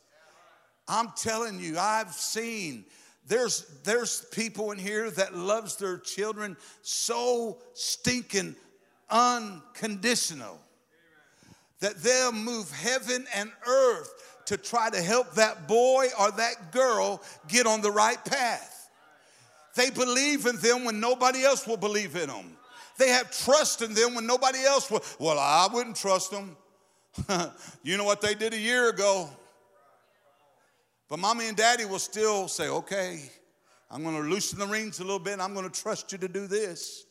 I'm 0.88 1.12
telling 1.16 1.60
you, 1.60 1.78
I've 1.78 2.14
seen 2.14 2.86
there's 3.28 3.66
there's 3.84 4.26
people 4.32 4.72
in 4.72 4.80
here 4.80 5.12
that 5.12 5.36
loves 5.36 5.76
their 5.76 5.98
children 5.98 6.58
so 6.82 7.60
stinking 7.74 8.56
unconditional 9.10 10.60
that 11.80 11.98
they'll 11.98 12.32
move 12.32 12.72
heaven 12.72 13.26
and 13.36 13.52
earth 13.68 14.42
to 14.48 14.58
try 14.58 14.90
to 14.90 15.02
help 15.02 15.34
that 15.36 15.68
boy 15.68 16.08
or 16.20 16.32
that 16.32 16.72
girl 16.72 17.22
get 17.48 17.68
on 17.68 17.82
the 17.82 17.92
right 17.92 18.24
path. 18.26 18.90
They 19.76 19.92
believe 19.92 20.46
in 20.46 20.58
them 20.58 20.84
when 20.84 21.00
nobody 21.00 21.44
else 21.44 21.68
will 21.68 21.78
believe 21.78 22.16
in 22.16 22.28
them. 22.28 22.58
They 22.98 23.10
have 23.10 23.32
trust 23.46 23.82
in 23.82 23.94
them 23.94 24.16
when 24.16 24.26
nobody 24.26 24.60
else 24.66 24.90
will. 24.90 25.04
Well, 25.20 25.40
I 25.40 25.70
wouldn't 25.72 25.96
trust 25.96 26.32
them. 26.32 26.58
you 27.84 27.98
know 27.98 28.04
what 28.04 28.22
they 28.22 28.36
did 28.36 28.54
a 28.54 28.60
year 28.60 28.90
ago. 28.90 29.30
But 31.10 31.20
mommy 31.20 31.48
and 31.48 31.58
daddy 31.58 31.86
will 31.86 32.00
still 32.00 32.48
say, 32.48 32.70
okay, 32.70 33.22
I'm 33.90 34.04
going 34.04 34.16
to 34.16 34.30
loosen 34.30 34.60
the 34.60 34.68
reins 34.68 35.00
a 35.00 35.04
little 35.04 35.20
bit. 35.20 35.40
I'm 35.40 35.54
going 35.54 35.70
to 35.70 35.82
trust 35.82 36.12
you 36.12 36.18
to 36.20 36.28
do 36.28 36.46
this. 36.46 37.06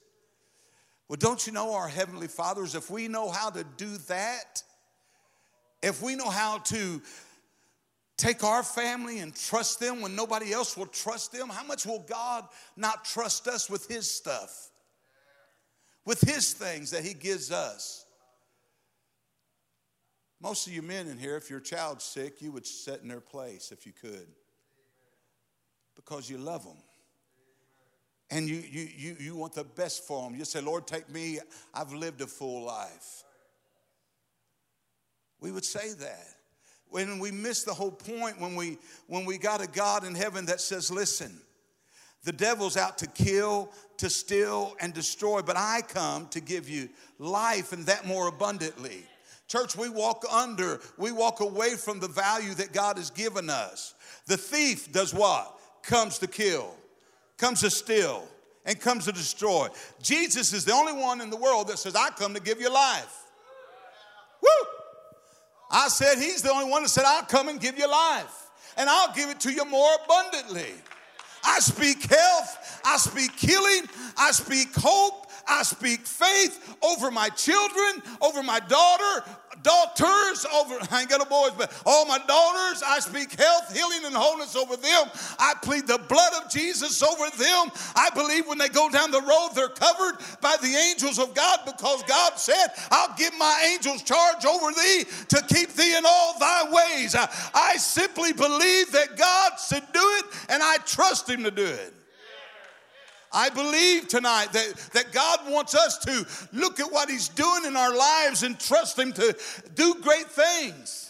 Well, 1.09 1.17
don't 1.17 1.45
you 1.47 1.53
know 1.53 1.75
our 1.75 1.89
Heavenly 1.89 2.29
Fathers, 2.29 2.75
if 2.75 2.91
we 2.91 3.09
know 3.09 3.31
how 3.31 3.51
to 3.51 3.65
do 3.77 3.97
that, 4.09 4.63
if 5.83 6.03
we 6.03 6.15
know 6.15 6.29
how 6.29 6.59
to 6.59 7.03
take 8.17 8.45
our 8.45 8.63
family 8.63 9.21
and 9.21 9.35
trust 9.35 9.81
them 9.81 10.01
when 10.01 10.15
nobody 10.15 10.53
else 10.53 10.77
will 10.77 10.87
trust 10.87 11.33
them, 11.33 11.49
how 11.49 11.65
much 11.65 11.87
will 11.87 12.01
God 12.01 12.47
not 12.77 13.05
trust 13.05 13.49
us 13.49 13.71
with 13.71 13.89
His 13.89 14.11
stuff? 14.11 14.71
With 16.05 16.21
His 16.21 16.53
things 16.53 16.91
that 16.91 17.05
He 17.05 17.15
gives 17.15 17.51
us? 17.51 18.05
Most 20.41 20.67
of 20.67 20.73
you 20.73 20.83
men 20.83 21.09
in 21.09 21.19
here, 21.19 21.37
if 21.37 21.51
your 21.51 21.61
child's 21.61 22.05
sick, 22.05 22.41
you 22.41 22.53
would 22.53 22.67
sit 22.67 23.01
in 23.03 23.09
their 23.09 23.21
place 23.21 23.73
if 23.73 23.87
you 23.87 23.93
could 23.93 24.27
because 25.97 26.31
you 26.31 26.39
love 26.39 26.65
them. 26.65 26.77
And 28.31 28.49
you, 28.49 28.57
you, 28.57 28.89
you, 28.95 29.17
you 29.19 29.37
want 29.37 29.55
the 29.55 29.65
best 29.65 30.07
for 30.07 30.23
them. 30.23 30.39
You 30.39 30.45
say, 30.45 30.61
Lord, 30.61 30.87
take 30.87 31.09
me. 31.11 31.41
I've 31.73 31.93
lived 31.93 32.21
a 32.21 32.27
full 32.27 32.65
life. 32.65 33.25
We 35.41 35.51
would 35.51 35.65
say 35.65 35.93
that 35.95 36.27
when 36.91 37.19
we 37.19 37.31
miss 37.31 37.65
the 37.65 37.75
whole 37.75 37.91
point 37.91 38.41
when 38.41 38.55
we 38.55 38.79
when 39.07 39.25
we 39.25 39.39
got 39.39 39.61
a 39.61 39.67
god 39.67 40.05
in 40.05 40.15
heaven 40.15 40.47
that 40.47 40.61
says 40.61 40.91
listen 40.91 41.39
the 42.25 42.33
devil's 42.33 42.77
out 42.77 42.99
to 42.99 43.07
kill 43.07 43.71
to 43.97 44.09
steal 44.09 44.75
and 44.81 44.95
destroy 44.95 45.43
but 45.43 45.57
i 45.57 45.81
come 45.87 46.27
to 46.29 46.41
give 46.41 46.69
you 46.69 46.89
life 47.19 47.73
and 47.73 47.87
that 47.87 48.07
more 48.07 48.29
abundantly 48.29 49.05
church 49.49 49.77
we 49.77 49.89
walk 49.89 50.25
under 50.31 50.81
we 50.97 51.11
walk 51.11 51.41
away 51.41 51.75
from 51.75 51.99
the 51.99 52.09
value 52.09 52.55
that 52.55 52.73
god 52.73 52.97
has 52.97 53.11
given 53.11 53.51
us 53.51 53.95
the 54.27 54.37
thief 54.37 54.93
does 54.93 55.13
what 55.13 55.59
comes 55.83 56.19
to 56.19 56.27
kill 56.27 56.75
comes 57.37 57.61
to 57.61 57.71
steal 57.71 58.27
and 58.65 58.79
comes 58.81 59.07
to 59.07 59.13
destroy 59.13 59.69
jesus 60.03 60.53
is 60.53 60.65
the 60.65 60.73
only 60.73 60.93
one 60.93 61.21
in 61.21 61.31
the 61.31 61.37
world 61.37 61.69
that 61.69 61.79
says 61.79 61.97
i 61.97 62.11
come 62.11 62.35
to 62.35 62.41
give 62.41 62.61
you 62.61 62.73
life 62.73 63.25
Woo! 64.43 64.69
I 65.71 65.89
said, 65.89 66.19
He's 66.19 66.43
the 66.43 66.51
only 66.51 66.71
one 66.71 66.83
that 66.83 66.89
said, 66.89 67.05
I'll 67.07 67.25
come 67.25 67.49
and 67.49 67.61
give 67.61 67.79
you 67.79 67.91
life, 67.91 68.51
and 68.77 68.89
I'll 68.89 69.13
give 69.15 69.29
it 69.31 69.41
to 69.41 69.53
you 69.53 69.65
more 69.65 69.91
abundantly. 70.05 70.73
I 71.45 71.61
speak 71.61 72.03
health, 72.11 72.81
I 72.85 72.97
speak 72.97 73.33
healing, 73.39 73.89
I 74.17 74.33
speak 74.33 74.69
hope, 74.75 75.28
I 75.49 75.63
speak 75.63 76.01
faith 76.01 76.77
over 76.83 77.11
my 77.11 77.29
children, 77.31 78.03
over 78.21 78.43
my 78.43 78.61
daughter, 78.61 79.25
daughters, 79.63 80.47
over, 80.55 80.79
I 80.91 81.01
ain't 81.01 81.11
got 81.11 81.19
no 81.19 81.25
boys, 81.25 81.53
but 81.57 81.73
all 81.87 82.07
my 82.07 82.19
daughters, 82.19 82.83
I 82.87 83.01
speak 83.01 83.33
health, 83.33 83.75
healing, 83.77 84.05
and 84.05 84.15
wholeness 84.15 84.57
over 84.57 84.77
them. 84.77 85.07
I 85.39 85.55
plead 85.63 85.87
the 85.87 85.99
blood 85.99 86.33
of 86.43 86.51
Jesus 86.51 87.03
over 87.03 87.25
them. 87.37 87.73
I 87.97 88.11
believe 88.15 88.47
when 88.47 88.59
they 88.59 88.69
go 88.69 88.91
down 88.91 89.11
the 89.11 89.21
road, 89.21 89.51
they're 89.55 89.69
covered 89.69 90.19
by 90.41 90.57
the 90.61 90.75
angels 90.91 91.19
of 91.19 91.35
God 91.35 91.61
because 91.65 92.03
God 92.05 92.39
said, 92.39 92.69
I'll 92.91 93.15
give 93.17 93.33
my 93.39 93.71
angels 93.73 94.03
charge 94.03 94.45
over 94.45 94.73
thee 94.73 95.05
to 95.29 95.43
keep 95.49 95.71
thee 95.71 95.97
in 95.97 96.05
all 96.07 96.39
thy 96.39 96.71
ways. 96.71 97.15
I, 97.15 97.29
I 97.55 97.77
simply 97.77 98.33
believe 98.33 98.93
that 98.93 99.17
God 99.17 99.53
should 99.69 99.85
do 99.93 100.01
it, 100.03 100.25
and 100.49 100.63
I 100.63 100.79
trust 100.79 101.29
him 101.29 101.45
to 101.45 101.51
do 101.51 101.65
it. 101.65 101.95
I 103.33 103.51
believe 103.51 104.09
tonight 104.09 104.53
that, 104.53 104.75
that 104.95 105.13
God 105.13 105.41
wants 105.49 105.75
us 105.75 105.99
to 105.99 106.27
look 106.53 106.81
at 106.81 106.91
what 106.91 107.11
He's 107.11 107.29
doing 107.29 107.65
in 107.67 107.77
our 107.77 107.95
lives 107.95 108.43
and 108.43 108.59
trust 108.59 108.99
Him 108.99 109.13
to 109.13 109.37
do 109.75 109.95
great 110.03 110.27
things. 110.27 111.09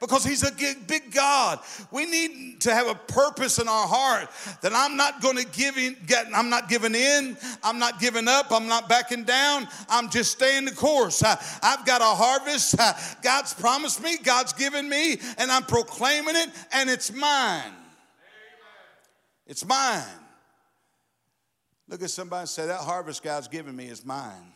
Because 0.00 0.24
he's 0.24 0.42
a 0.42 0.50
big 0.86 1.12
God. 1.12 1.60
We 1.90 2.06
need 2.06 2.62
to 2.62 2.74
have 2.74 2.88
a 2.88 2.94
purpose 2.94 3.58
in 3.58 3.68
our 3.68 3.86
heart 3.86 4.30
that 4.62 4.72
I'm 4.74 4.96
not 4.96 5.20
going 5.20 5.36
to 5.36 5.44
give 5.44 5.76
in, 5.76 5.94
get, 6.06 6.26
I'm 6.34 6.48
not 6.48 6.70
giving 6.70 6.94
in, 6.94 7.36
I'm 7.62 7.78
not 7.78 8.00
giving 8.00 8.26
up, 8.26 8.50
I'm 8.50 8.66
not 8.66 8.88
backing 8.88 9.24
down, 9.24 9.68
I'm 9.90 10.08
just 10.08 10.32
staying 10.32 10.64
the 10.64 10.70
course. 10.72 11.22
I, 11.22 11.38
have 11.62 11.84
got 11.84 12.00
a 12.00 12.04
harvest. 12.04 12.76
God's 13.22 13.52
promised 13.52 14.02
me, 14.02 14.16
God's 14.16 14.54
given 14.54 14.88
me, 14.88 15.18
and 15.36 15.52
I'm 15.52 15.64
proclaiming 15.64 16.34
it, 16.34 16.48
and 16.72 16.88
it's 16.88 17.12
mine. 17.12 17.74
It's 19.46 19.66
mine. 19.66 20.02
Look 21.90 22.02
at 22.02 22.10
somebody 22.10 22.42
and 22.42 22.48
say, 22.48 22.66
That 22.66 22.80
harvest 22.80 23.22
God's 23.22 23.48
given 23.48 23.74
me 23.74 23.86
is 23.86 24.06
mine. 24.06 24.54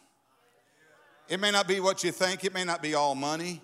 It 1.29 1.41
may 1.41 1.51
not 1.51 1.67
be 1.67 1.81
what 1.81 2.05
you 2.05 2.13
think, 2.13 2.45
it 2.45 2.55
may 2.55 2.65
not 2.65 2.81
be 2.81 2.95
all 2.95 3.15
money, 3.15 3.61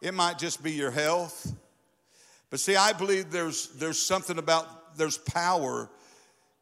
it 0.00 0.12
might 0.12 0.38
just 0.38 0.62
be 0.62 0.72
your 0.72 0.90
health. 0.90 1.54
But 2.50 2.60
see, 2.60 2.76
I 2.76 2.92
believe 2.92 3.30
there's, 3.30 3.68
there's 3.68 4.02
something 4.02 4.36
about, 4.36 4.98
there's 4.98 5.16
power 5.16 5.88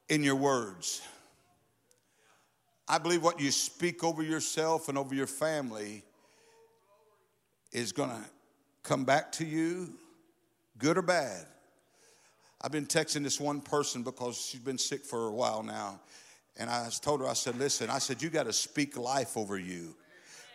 in 0.08 0.22
your 0.22 0.36
words. 0.36 1.02
I 2.86 2.98
believe 2.98 3.22
what 3.22 3.40
you 3.40 3.50
speak 3.50 4.04
over 4.04 4.22
yourself 4.22 4.88
and 4.88 4.98
over 4.98 5.14
your 5.14 5.26
family 5.26 6.04
is 7.72 7.92
going 7.92 8.10
to 8.10 8.24
come 8.82 9.04
back 9.04 9.32
to 9.32 9.44
you, 9.44 9.94
good 10.78 10.98
or 10.98 11.02
bad. 11.02 11.46
I've 12.62 12.72
been 12.72 12.86
texting 12.86 13.22
this 13.22 13.40
one 13.40 13.60
person 13.60 14.02
because 14.02 14.38
she's 14.38 14.60
been 14.60 14.78
sick 14.78 15.04
for 15.04 15.28
a 15.28 15.32
while 15.32 15.62
now. 15.62 16.00
And 16.58 16.68
I 16.68 16.88
told 17.00 17.20
her, 17.20 17.26
I 17.26 17.32
said, 17.32 17.56
listen, 17.56 17.88
I 17.88 17.98
said, 17.98 18.20
you 18.20 18.28
got 18.28 18.44
to 18.44 18.52
speak 18.52 18.98
life 18.98 19.36
over 19.36 19.58
you. 19.58 19.94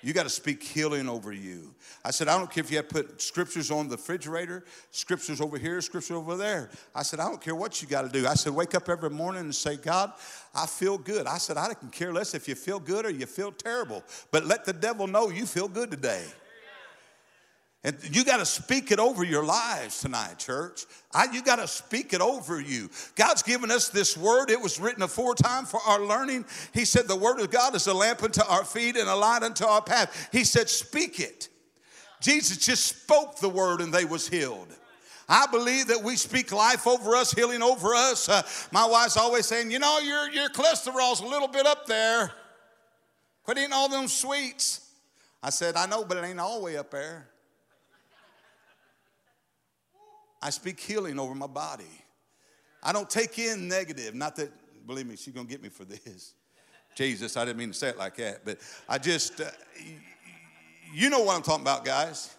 You 0.04 0.14
got 0.14 0.24
to 0.24 0.30
speak 0.30 0.62
healing 0.62 1.10
over 1.10 1.32
you. 1.34 1.74
I 2.04 2.12
said, 2.12 2.28
I 2.28 2.38
don't 2.38 2.52
care 2.52 2.64
if 2.64 2.70
you 2.70 2.78
have 2.78 2.90
put 2.90 3.20
scriptures 3.20 3.72
on 3.72 3.88
the 3.88 3.96
refrigerator, 3.96 4.64
scriptures 4.92 5.42
over 5.42 5.58
here, 5.58 5.82
scripture 5.82 6.14
over 6.14 6.38
there. 6.38 6.70
I 6.94 7.02
said, 7.02 7.20
I 7.20 7.28
don't 7.28 7.42
care 7.42 7.56
what 7.56 7.82
you 7.82 7.88
got 7.88 8.04
to 8.04 8.10
do. 8.10 8.28
I 8.28 8.36
said, 8.36 8.54
wake 8.54 8.76
up 8.76 8.88
every 8.88 9.10
morning 9.10 9.42
and 9.42 9.56
say, 9.56 9.78
God, 9.78 10.12
I 10.54 10.68
feel 10.68 11.00
good. 11.00 11.26
I 11.26 11.40
said, 11.40 11.58
I 11.58 11.74
can 11.74 11.90
care 11.90 12.14
less 12.14 12.36
if 12.36 12.48
you 12.48 12.54
feel 12.54 12.80
good 12.80 13.08
or 13.08 13.10
you 13.10 13.26
feel 13.26 13.52
terrible, 13.52 14.04
but 14.30 14.46
let 14.46 14.64
the 14.64 14.74
devil 14.74 15.08
know 15.08 15.30
you 15.30 15.48
feel 15.48 15.68
good 15.68 15.90
today. 15.90 16.26
And 17.86 17.96
you 18.16 18.26
got 18.26 18.38
to 18.38 18.48
speak 18.48 18.92
it 18.92 18.98
over 18.98 19.24
your 19.24 19.46
lives 19.46 20.02
tonight, 20.02 20.40
church. 20.40 20.86
I, 21.14 21.26
you 21.32 21.44
got 21.44 21.58
to 21.58 21.68
speak 21.68 22.14
it 22.14 22.20
over 22.20 22.60
you. 22.60 22.90
God's 23.16 23.44
given 23.44 23.70
us 23.70 23.90
this 23.90 24.18
word. 24.18 24.50
It 24.50 24.60
was 24.60 24.80
written 24.80 25.04
aforetime 25.04 25.66
for 25.66 25.80
our 25.86 26.02
learning. 26.02 26.46
He 26.74 26.84
said, 26.84 27.08
The 27.08 27.16
word 27.16 27.40
of 27.40 27.52
God 27.52 27.76
is 27.76 27.86
a 27.86 27.94
lamp 27.94 28.24
unto 28.24 28.42
our 28.50 28.66
feet 28.66 28.98
and 28.98 29.08
a 29.08 29.16
light 29.16 29.44
unto 29.44 29.66
our 29.66 29.84
path. 29.84 30.30
He 30.32 30.46
said, 30.46 30.68
Speak 30.68 31.20
it. 31.20 31.48
Jesus 32.22 32.58
just 32.58 32.88
spoke 32.88 33.38
the 33.38 33.50
word 33.50 33.82
and 33.82 33.94
they 33.94 34.04
was 34.04 34.28
healed. 34.28 34.70
I 35.30 35.46
believe 35.46 35.86
that 35.90 36.02
we 36.02 36.16
speak 36.16 36.52
life 36.52 36.88
over 36.88 37.16
us, 37.16 37.34
healing 37.34 37.62
over 37.62 37.94
us. 37.94 38.28
Uh, 38.28 38.42
my 38.72 38.88
wife's 38.88 39.16
always 39.16 39.46
saying, 39.46 39.70
You 39.70 39.78
know, 39.78 40.00
your, 40.00 40.32
your 40.32 40.50
cholesterol's 40.50 41.20
a 41.20 41.28
little 41.28 41.50
bit 41.50 41.68
up 41.68 41.86
there. 41.86 42.32
Quit 43.44 43.60
eating 43.60 43.74
all 43.74 43.90
them 43.90 44.08
sweets. 44.08 44.90
I 45.44 45.52
said, 45.52 45.76
I 45.76 45.86
know, 45.86 46.04
but 46.04 46.18
it 46.18 46.24
ain't 46.24 46.40
all 46.40 46.58
the 46.58 46.66
way 46.66 46.78
up 46.78 46.90
there. 46.90 47.28
I 50.46 50.52
speak 50.52 50.80
healing 50.80 51.18
over 51.18 51.34
my 51.34 51.48
body. 51.48 51.90
I 52.84 52.94
don't 52.94 53.10
take 53.10 53.40
in 53.40 53.68
negative. 53.68 54.14
Not 54.14 54.36
that, 54.36 54.52
believe 54.86 55.08
me, 55.08 55.16
she's 55.16 55.34
going 55.34 55.48
to 55.48 55.52
get 55.52 55.64
me 55.64 55.70
for 55.70 55.86
this. 55.86 56.36
Jesus, 56.94 57.36
I 57.36 57.46
didn't 57.46 57.58
mean 57.58 57.70
to 57.70 57.74
say 57.74 57.90
it 57.90 57.98
like 57.98 58.16
that, 58.18 58.46
but 58.46 58.60
I 58.88 59.00
just, 59.00 59.42
uh, 59.42 59.46
you 60.94 61.10
know 61.10 61.22
what 61.22 61.36
I'm 61.36 61.42
talking 61.42 61.64
about, 61.64 61.84
guys. 61.84 62.36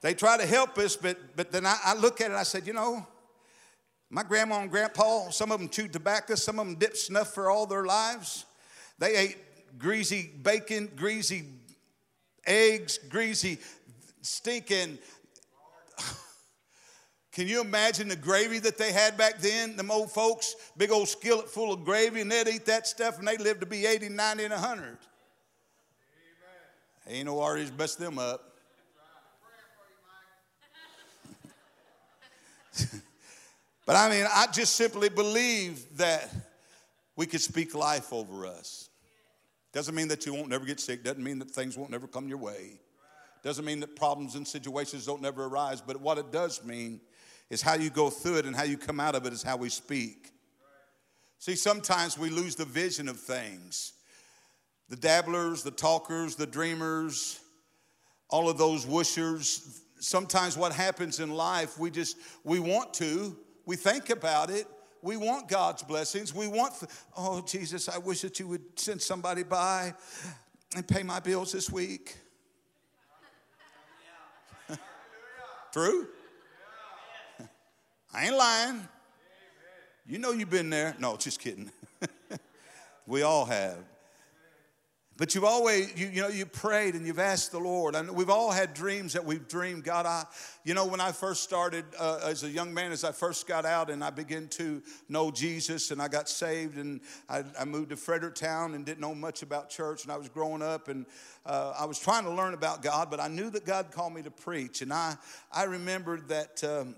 They 0.00 0.12
try 0.12 0.36
to 0.36 0.44
help 0.44 0.76
us, 0.76 0.96
but, 0.96 1.16
but 1.36 1.52
then 1.52 1.64
I, 1.64 1.76
I 1.84 1.94
look 1.94 2.20
at 2.20 2.24
it 2.24 2.30
and 2.30 2.36
I 2.36 2.42
said, 2.42 2.66
you 2.66 2.72
know, 2.72 3.06
my 4.10 4.24
grandma 4.24 4.58
and 4.58 4.68
grandpa, 4.72 5.30
some 5.30 5.52
of 5.52 5.60
them 5.60 5.68
chewed 5.68 5.92
tobacco, 5.92 6.34
some 6.34 6.58
of 6.58 6.66
them 6.66 6.74
dipped 6.74 6.96
snuff 6.96 7.32
for 7.32 7.48
all 7.48 7.64
their 7.66 7.84
lives. 7.84 8.44
They 8.98 9.14
ate 9.14 9.36
greasy 9.78 10.32
bacon, 10.42 10.90
greasy 10.96 11.44
eggs, 12.44 12.98
greasy, 12.98 13.58
stinking 14.20 14.98
can 17.34 17.46
you 17.48 17.60
imagine 17.60 18.06
the 18.06 18.14
gravy 18.14 18.60
that 18.60 18.78
they 18.78 18.92
had 18.92 19.16
back 19.16 19.40
then? 19.40 19.74
Them 19.74 19.90
old 19.90 20.12
folks, 20.12 20.54
big 20.76 20.92
old 20.92 21.08
skillet 21.08 21.50
full 21.50 21.72
of 21.72 21.84
gravy, 21.84 22.20
and 22.20 22.30
they'd 22.30 22.46
eat 22.46 22.64
that 22.66 22.86
stuff 22.86 23.18
and 23.18 23.26
they'd 23.26 23.40
live 23.40 23.58
to 23.58 23.66
be 23.66 23.86
80, 23.86 24.10
90, 24.10 24.44
and 24.44 24.52
100. 24.52 24.98
Ain't 27.08 27.26
no 27.26 27.40
artists 27.40 27.72
bust 27.72 27.98
them 27.98 28.20
up. 28.20 28.52
but 33.84 33.96
I 33.96 34.08
mean, 34.08 34.26
I 34.32 34.46
just 34.52 34.76
simply 34.76 35.08
believe 35.08 35.96
that 35.96 36.32
we 37.16 37.26
could 37.26 37.40
speak 37.40 37.74
life 37.74 38.12
over 38.12 38.46
us. 38.46 38.90
Doesn't 39.72 39.96
mean 39.96 40.06
that 40.06 40.24
you 40.24 40.34
won't 40.34 40.50
never 40.50 40.64
get 40.64 40.78
sick, 40.78 41.02
doesn't 41.02 41.22
mean 41.22 41.40
that 41.40 41.50
things 41.50 41.76
won't 41.76 41.90
never 41.90 42.06
come 42.06 42.28
your 42.28 42.38
way. 42.38 42.78
Doesn't 43.42 43.64
mean 43.64 43.80
that 43.80 43.96
problems 43.96 44.36
and 44.36 44.46
situations 44.46 45.04
don't 45.04 45.20
never 45.20 45.46
arise, 45.46 45.80
but 45.80 46.00
what 46.00 46.16
it 46.16 46.30
does 46.30 46.64
mean 46.64 47.00
is 47.50 47.62
how 47.62 47.74
you 47.74 47.90
go 47.90 48.10
through 48.10 48.38
it 48.38 48.46
and 48.46 48.56
how 48.56 48.64
you 48.64 48.76
come 48.76 49.00
out 49.00 49.14
of 49.14 49.26
it 49.26 49.32
is 49.32 49.42
how 49.42 49.56
we 49.56 49.68
speak. 49.68 50.32
See, 51.38 51.56
sometimes 51.56 52.18
we 52.18 52.30
lose 52.30 52.56
the 52.56 52.64
vision 52.64 53.08
of 53.08 53.20
things. 53.20 53.92
The 54.88 54.96
dabblers, 54.96 55.62
the 55.62 55.70
talkers, 55.70 56.36
the 56.36 56.46
dreamers, 56.46 57.40
all 58.30 58.48
of 58.48 58.58
those 58.58 58.86
wishers. 58.86 59.82
Sometimes 59.98 60.56
what 60.56 60.72
happens 60.72 61.20
in 61.20 61.30
life, 61.30 61.78
we 61.78 61.90
just, 61.90 62.16
we 62.44 62.60
want 62.60 62.94
to, 62.94 63.36
we 63.66 63.76
think 63.76 64.10
about 64.10 64.50
it, 64.50 64.66
we 65.04 65.18
want 65.18 65.48
God's 65.48 65.82
blessings. 65.82 66.34
We 66.34 66.48
want, 66.48 66.72
oh, 67.14 67.42
Jesus, 67.42 67.90
I 67.90 67.98
wish 67.98 68.22
that 68.22 68.40
you 68.40 68.48
would 68.48 68.62
send 68.80 69.02
somebody 69.02 69.42
by 69.42 69.92
and 70.74 70.88
pay 70.88 71.02
my 71.02 71.20
bills 71.20 71.52
this 71.52 71.70
week. 71.70 72.16
True? 75.74 76.08
I 78.14 78.26
ain't 78.26 78.36
lying. 78.36 78.88
You 80.06 80.18
know 80.18 80.30
you've 80.30 80.50
been 80.50 80.70
there. 80.70 80.94
No, 81.00 81.16
just 81.16 81.40
kidding. 81.40 81.72
we 83.08 83.22
all 83.22 83.44
have. 83.44 83.76
But 85.16 85.34
you've 85.34 85.44
always, 85.44 85.96
you, 85.98 86.08
you 86.08 86.22
know, 86.22 86.28
you 86.28 86.46
prayed 86.46 86.94
and 86.94 87.06
you've 87.06 87.18
asked 87.18 87.50
the 87.50 87.58
Lord. 87.58 87.96
And 87.96 88.10
we've 88.10 88.30
all 88.30 88.52
had 88.52 88.72
dreams 88.72 89.14
that 89.14 89.24
we've 89.24 89.46
dreamed. 89.48 89.82
God, 89.82 90.06
I, 90.06 90.24
you 90.64 90.74
know, 90.74 90.86
when 90.86 91.00
I 91.00 91.10
first 91.10 91.42
started 91.42 91.84
uh, 91.98 92.20
as 92.24 92.44
a 92.44 92.48
young 92.48 92.72
man, 92.72 92.92
as 92.92 93.02
I 93.02 93.10
first 93.10 93.48
got 93.48 93.64
out 93.64 93.90
and 93.90 94.02
I 94.02 94.10
began 94.10 94.46
to 94.48 94.80
know 95.08 95.32
Jesus 95.32 95.90
and 95.90 96.00
I 96.00 96.06
got 96.06 96.28
saved 96.28 96.78
and 96.78 97.00
I, 97.28 97.42
I 97.58 97.64
moved 97.64 97.90
to 97.90 97.96
Fredericktown 97.96 98.74
and 98.74 98.84
didn't 98.84 99.00
know 99.00 99.14
much 99.14 99.42
about 99.42 99.70
church 99.70 100.04
and 100.04 100.12
I 100.12 100.16
was 100.16 100.28
growing 100.28 100.62
up 100.62 100.86
and 100.86 101.04
uh, 101.46 101.74
I 101.78 101.84
was 101.84 101.98
trying 101.98 102.24
to 102.24 102.30
learn 102.30 102.54
about 102.54 102.82
God, 102.82 103.10
but 103.10 103.18
I 103.18 103.26
knew 103.26 103.50
that 103.50 103.64
God 103.64 103.90
called 103.90 104.14
me 104.14 104.22
to 104.22 104.30
preach. 104.30 104.82
And 104.82 104.92
I, 104.92 105.16
I 105.52 105.64
remembered 105.64 106.28
that. 106.28 106.62
Um, 106.62 106.94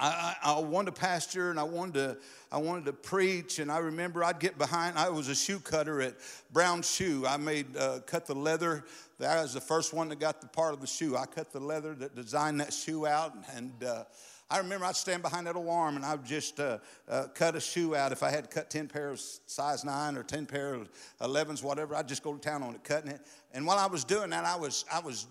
I, 0.00 0.36
I, 0.44 0.60
wanted 0.60 0.94
to 0.94 1.00
pastor 1.00 1.50
and 1.50 1.58
I 1.58 1.64
wanted 1.64 1.94
to, 1.94 2.16
I 2.52 2.58
wanted 2.58 2.84
to 2.86 2.92
preach. 2.92 3.58
And 3.58 3.70
I 3.70 3.78
remember 3.78 4.22
I'd 4.22 4.38
get 4.38 4.56
behind, 4.56 4.96
I 4.96 5.08
was 5.08 5.28
a 5.28 5.34
shoe 5.34 5.58
cutter 5.58 6.00
at 6.00 6.14
Brown 6.52 6.82
Shoe. 6.82 7.24
I 7.26 7.36
made, 7.36 7.76
uh, 7.76 8.00
cut 8.06 8.26
the 8.26 8.34
leather. 8.34 8.84
I 9.20 9.42
was 9.42 9.54
the 9.54 9.60
first 9.60 9.92
one 9.92 10.08
that 10.10 10.20
got 10.20 10.40
the 10.40 10.46
part 10.46 10.72
of 10.72 10.80
the 10.80 10.86
shoe. 10.86 11.16
I 11.16 11.26
cut 11.26 11.52
the 11.52 11.60
leather 11.60 11.94
that 11.96 12.14
designed 12.14 12.60
that 12.60 12.72
shoe 12.72 13.06
out. 13.06 13.34
And 13.56 13.72
uh, 13.82 14.04
I 14.50 14.58
remember 14.58 14.86
I'd 14.86 14.96
stand 14.96 15.22
behind 15.22 15.48
that 15.48 15.56
alarm 15.56 15.96
and 15.96 16.04
I 16.04 16.14
would 16.14 16.24
just 16.24 16.60
uh, 16.60 16.78
uh, 17.08 17.26
cut 17.34 17.56
a 17.56 17.60
shoe 17.60 17.96
out. 17.96 18.12
If 18.12 18.22
I 18.22 18.30
had 18.30 18.44
to 18.44 18.50
cut 18.50 18.70
10 18.70 18.86
pairs 18.86 19.40
of 19.44 19.50
size 19.50 19.84
9 19.84 20.16
or 20.16 20.22
10 20.22 20.46
pair 20.46 20.74
of 20.74 20.88
11s, 21.20 21.62
whatever, 21.62 21.96
I'd 21.96 22.08
just 22.08 22.22
go 22.22 22.32
to 22.32 22.38
town 22.38 22.62
on 22.62 22.74
it, 22.74 22.84
cutting 22.84 23.10
it. 23.10 23.20
And 23.52 23.66
while 23.66 23.78
I 23.78 23.86
was 23.86 24.04
doing 24.04 24.30
that, 24.30 24.44
I 24.44 24.56
was, 24.56 24.84
I 24.92 25.00
was, 25.00 25.26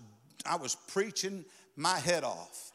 I 0.46 0.58
was 0.58 0.76
preaching 0.88 1.46
my 1.78 1.98
head 2.00 2.26
off. 2.26 2.74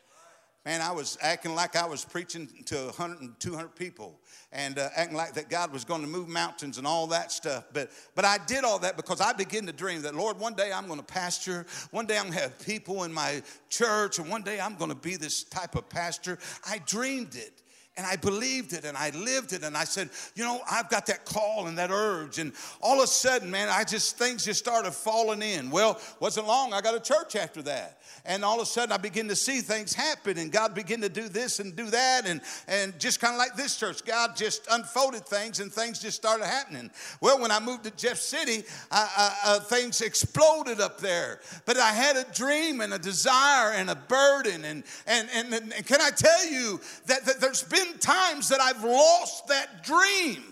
Man, 0.64 0.80
I 0.80 0.92
was 0.92 1.18
acting 1.20 1.56
like 1.56 1.74
I 1.74 1.86
was 1.86 2.04
preaching 2.04 2.48
to 2.66 2.76
100 2.84 3.20
and 3.20 3.40
200 3.40 3.74
people 3.74 4.20
and 4.52 4.78
uh, 4.78 4.90
acting 4.94 5.16
like 5.16 5.32
that 5.34 5.50
God 5.50 5.72
was 5.72 5.84
going 5.84 6.02
to 6.02 6.06
move 6.06 6.28
mountains 6.28 6.78
and 6.78 6.86
all 6.86 7.08
that 7.08 7.32
stuff. 7.32 7.64
But, 7.72 7.90
but 8.14 8.24
I 8.24 8.38
did 8.46 8.62
all 8.62 8.78
that 8.80 8.96
because 8.96 9.20
I 9.20 9.32
began 9.32 9.66
to 9.66 9.72
dream 9.72 10.02
that, 10.02 10.14
Lord, 10.14 10.38
one 10.38 10.54
day 10.54 10.72
I'm 10.72 10.86
going 10.86 11.00
to 11.00 11.04
pasture. 11.04 11.66
One 11.90 12.06
day 12.06 12.16
I'm 12.16 12.24
going 12.24 12.34
to 12.34 12.40
have 12.42 12.64
people 12.64 13.02
in 13.02 13.12
my 13.12 13.42
church. 13.70 14.20
And 14.20 14.28
one 14.28 14.42
day 14.42 14.60
I'm 14.60 14.76
going 14.76 14.90
to 14.90 14.96
be 14.96 15.16
this 15.16 15.42
type 15.42 15.74
of 15.74 15.88
pastor. 15.88 16.38
I 16.64 16.78
dreamed 16.86 17.34
it. 17.34 17.61
And 17.98 18.06
I 18.06 18.16
believed 18.16 18.72
it 18.72 18.86
and 18.86 18.96
I 18.96 19.10
lived 19.10 19.52
it. 19.52 19.62
And 19.62 19.76
I 19.76 19.84
said, 19.84 20.08
you 20.34 20.44
know, 20.44 20.60
I've 20.70 20.88
got 20.88 21.04
that 21.06 21.26
call 21.26 21.66
and 21.66 21.76
that 21.76 21.90
urge. 21.90 22.38
And 22.38 22.54
all 22.80 22.98
of 22.98 23.04
a 23.04 23.06
sudden, 23.06 23.50
man, 23.50 23.68
I 23.68 23.84
just, 23.84 24.16
things 24.16 24.46
just 24.46 24.60
started 24.60 24.92
falling 24.92 25.42
in. 25.42 25.70
Well, 25.70 26.00
wasn't 26.18 26.46
long, 26.46 26.72
I 26.72 26.80
got 26.80 26.94
a 26.94 27.00
church 27.00 27.36
after 27.36 27.60
that. 27.62 27.98
And 28.24 28.44
all 28.44 28.56
of 28.56 28.62
a 28.62 28.66
sudden, 28.66 28.92
I 28.92 28.96
begin 28.96 29.28
to 29.28 29.36
see 29.36 29.60
things 29.60 29.92
happen 29.92 30.38
and 30.38 30.50
God 30.50 30.74
began 30.74 31.02
to 31.02 31.10
do 31.10 31.28
this 31.28 31.58
and 31.58 31.76
do 31.76 31.90
that. 31.90 32.26
And, 32.26 32.40
and 32.66 32.98
just 32.98 33.20
kind 33.20 33.34
of 33.34 33.38
like 33.38 33.56
this 33.56 33.76
church, 33.76 34.06
God 34.06 34.36
just 34.36 34.66
unfolded 34.70 35.26
things 35.26 35.60
and 35.60 35.70
things 35.70 35.98
just 35.98 36.16
started 36.16 36.46
happening. 36.46 36.90
Well, 37.20 37.42
when 37.42 37.50
I 37.50 37.60
moved 37.60 37.84
to 37.84 37.90
Jeff 37.90 38.16
City, 38.16 38.64
I, 38.90 39.10
I, 39.16 39.50
uh, 39.50 39.60
things 39.60 40.00
exploded 40.00 40.80
up 40.80 40.98
there. 40.98 41.40
But 41.66 41.76
I 41.76 41.90
had 41.90 42.16
a 42.16 42.24
dream 42.32 42.80
and 42.80 42.94
a 42.94 42.98
desire 42.98 43.72
and 43.72 43.90
a 43.90 43.96
burden. 43.96 44.64
And, 44.64 44.84
and, 45.06 45.28
and, 45.34 45.52
and 45.52 45.86
can 45.86 46.00
I 46.00 46.08
tell 46.08 46.46
you 46.46 46.80
that, 47.06 47.26
that 47.26 47.38
there's 47.38 47.62
been 47.62 47.81
been 47.84 47.98
times 47.98 48.48
that 48.48 48.60
I've 48.60 48.84
lost 48.84 49.48
that 49.48 49.84
dream. 49.84 50.42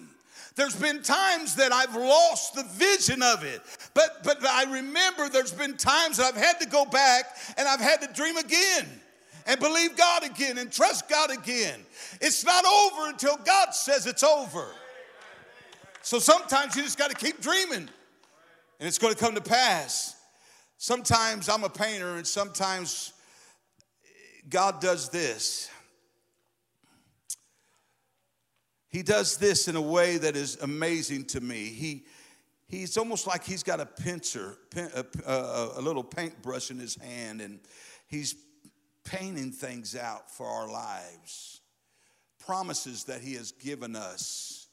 There's 0.57 0.77
been 0.77 1.03
times 1.03 1.57
that 1.57 1.73
I've 1.73 1.95
lost 1.95 2.55
the 2.55 2.65
vision 2.65 3.23
of 3.23 3.45
it. 3.45 3.61
But, 3.95 4.23
but 4.25 4.45
I 4.45 4.65
remember 4.65 5.29
there's 5.29 5.53
been 5.53 5.77
times 5.77 6.19
that 6.19 6.27
I've 6.27 6.41
had 6.41 6.61
to 6.61 6.69
go 6.69 6.85
back 6.85 7.25
and 7.57 7.67
I've 7.67 7.81
had 7.81 8.03
to 8.03 8.13
dream 8.13 8.37
again 8.37 8.87
and 9.47 9.59
believe 9.59 9.97
God 9.97 10.25
again 10.25 10.59
and 10.59 10.71
trust 10.71 11.09
God 11.09 11.31
again. 11.31 11.81
It's 12.21 12.45
not 12.45 12.65
over 12.65 13.09
until 13.09 13.37
God 13.39 13.73
says 13.73 14.07
it's 14.07 14.25
over. 14.25 14.67
So 16.03 16.19
sometimes 16.19 16.77
you 16.77 16.83
just 16.83 16.99
got 16.99 17.11
to 17.11 17.17
keep 17.17 17.41
dreaming. 17.41 17.89
And 18.81 18.87
it's 18.87 18.99
going 18.99 19.15
to 19.15 19.21
come 19.21 19.35
to 19.35 19.41
pass. 19.41 20.17
Sometimes 20.79 21.49
I'm 21.51 21.65
a 21.65 21.69
painter, 21.69 22.17
and 22.17 22.27
sometimes 22.27 23.13
God 24.49 24.81
does 24.81 25.11
this. 25.11 25.71
He 28.91 29.03
does 29.03 29.37
this 29.37 29.69
in 29.69 29.77
a 29.77 29.81
way 29.81 30.19
that 30.19 30.37
is 30.37 30.57
amazing 30.57 31.27
to 31.27 31.41
me. 31.41 31.67
He, 31.67 32.05
he's 32.67 32.97
almost 32.97 33.27
like 33.27 33.45
he's 33.45 33.63
got 33.63 33.79
a 33.79 33.87
pincer, 33.87 34.59
a, 34.77 35.05
a, 35.27 35.71
a 35.77 35.81
little 35.81 36.03
paintbrush 36.03 36.73
in 36.73 36.79
his 36.79 36.97
hand, 36.97 37.41
and 37.41 37.61
he's 38.09 38.35
painting 39.05 39.53
things 39.53 39.97
out 39.97 40.31
for 40.31 40.47
our 40.47 40.71
lives. 40.71 41.61
Promises 42.45 43.05
that 43.05 43.21
he 43.21 43.35
has 43.35 43.53
given 43.53 43.95
us, 43.95 44.67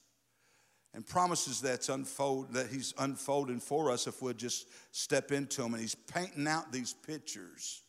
and 0.95 1.05
promises 1.05 1.61
that's 1.61 1.89
unfold 1.89 2.53
that 2.53 2.69
he's 2.69 2.95
unfolding 2.97 3.59
for 3.59 3.91
us 3.91 4.07
if 4.07 4.19
we'll 4.21 4.33
just 4.33 4.67
step 4.91 5.31
into 5.31 5.63
him. 5.63 5.73
And 5.73 5.81
he's 5.81 5.93
painting 5.93 6.47
out 6.47 6.71
these 6.71 6.93
pictures. 6.93 7.83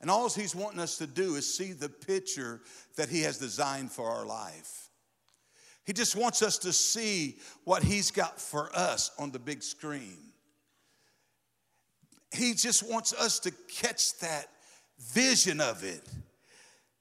And 0.00 0.10
all 0.10 0.30
he's 0.30 0.54
wanting 0.54 0.80
us 0.80 0.96
to 0.98 1.06
do 1.06 1.34
is 1.34 1.52
see 1.52 1.72
the 1.72 1.90
picture 1.90 2.62
that 2.96 3.10
he 3.10 3.20
has 3.22 3.36
designed 3.36 3.92
for 3.92 4.08
our 4.08 4.24
life. 4.24 4.81
He 5.84 5.92
just 5.92 6.14
wants 6.16 6.42
us 6.42 6.58
to 6.58 6.72
see 6.72 7.36
what 7.64 7.82
He's 7.82 8.10
got 8.10 8.40
for 8.40 8.70
us 8.74 9.10
on 9.18 9.30
the 9.30 9.38
big 9.38 9.62
screen. 9.62 10.18
He 12.32 12.54
just 12.54 12.88
wants 12.88 13.12
us 13.12 13.38
to 13.40 13.52
catch 13.68 14.18
that 14.20 14.46
vision 14.98 15.60
of 15.60 15.84
it. 15.84 16.02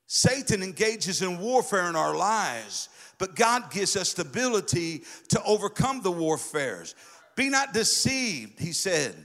Satan 0.08 0.62
engages 0.62 1.22
in 1.22 1.40
warfare 1.40 1.88
in 1.88 1.96
our 1.96 2.16
lives, 2.16 2.90
but 3.18 3.36
God 3.36 3.72
gives 3.72 3.96
us 3.96 4.14
the 4.14 4.24
ability 4.24 5.04
to 5.30 5.42
overcome 5.44 6.02
the 6.02 6.12
warfares. 6.12 6.96
Be 7.38 7.48
not 7.48 7.74
deceived, 7.74 8.60
he 8.60 8.74
said. 8.74 9.16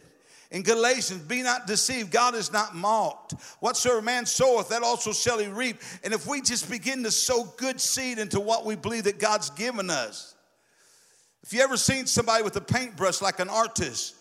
In 0.50 0.62
Galatians, 0.62 1.22
be 1.22 1.42
not 1.42 1.66
deceived. 1.66 2.10
God 2.10 2.34
is 2.34 2.52
not 2.52 2.74
mocked. 2.74 3.34
Whatsoever 3.60 4.00
man 4.00 4.26
soweth, 4.26 4.68
that 4.68 4.82
also 4.82 5.12
shall 5.12 5.38
he 5.38 5.48
reap. 5.48 5.78
And 6.04 6.14
if 6.14 6.26
we 6.26 6.40
just 6.40 6.70
begin 6.70 7.02
to 7.02 7.10
sow 7.10 7.44
good 7.56 7.80
seed 7.80 8.18
into 8.18 8.38
what 8.38 8.64
we 8.64 8.76
believe 8.76 9.04
that 9.04 9.18
God's 9.18 9.50
given 9.50 9.90
us, 9.90 10.34
if 11.42 11.52
you 11.52 11.60
ever 11.60 11.76
seen 11.76 12.06
somebody 12.06 12.42
with 12.42 12.56
a 12.56 12.60
paintbrush 12.60 13.20
like 13.20 13.40
an 13.40 13.48
artist, 13.48 14.14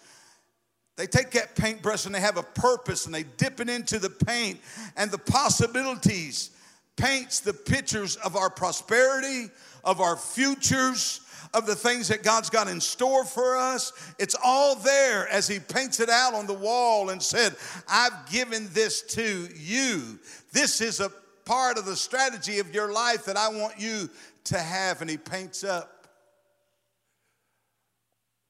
they 0.96 1.08
take 1.08 1.32
that 1.32 1.56
paintbrush 1.56 2.06
and 2.06 2.16
they 2.16 2.20
have 2.20 2.38
a 2.38 2.44
purpose 2.44 3.06
and 3.06 3.14
they 3.14 3.24
dip 3.24 3.60
it 3.60 3.70
into 3.70 4.00
the 4.00 4.10
paint 4.10 4.60
and 4.96 5.12
the 5.12 5.18
possibilities 5.18 6.52
paints 6.96 7.42
the 7.42 7.54
pictures 7.54 8.16
of 8.18 8.36
our 8.36 8.50
prosperity, 8.50 9.50
of 9.84 10.00
our 10.00 10.16
futures, 10.16 11.22
of 11.56 11.66
the 11.66 11.76
things 11.76 12.10
that 12.10 12.22
God's 12.22 12.50
got 12.50 12.68
in 12.68 12.82
store 12.82 13.24
for 13.24 13.56
us. 13.56 13.94
It's 14.20 14.36
all 14.44 14.76
there 14.76 15.28
as 15.30 15.48
He 15.48 15.60
paints 15.60 16.02
it 16.02 16.10
out 16.10 16.34
on 16.34 16.48
the 16.48 16.54
wall 16.54 17.10
and 17.10 17.24
said, 17.24 17.56
I've 17.88 18.30
given 18.30 18.68
this 18.74 19.02
to 19.14 19.48
you. 19.56 20.20
This 20.52 20.82
is 20.82 21.00
a 21.00 21.10
part 21.46 21.78
of 21.78 21.86
the 21.86 21.96
strategy 21.96 22.60
of 22.60 22.76
your 22.76 22.92
life 22.92 23.26
that 23.26 23.38
I 23.38 23.50
want 23.50 23.80
you 23.80 24.10
to 24.46 24.60
have. 24.60 25.00
And 25.00 25.10
He 25.10 25.18
paints 25.18 25.64
up 25.64 26.08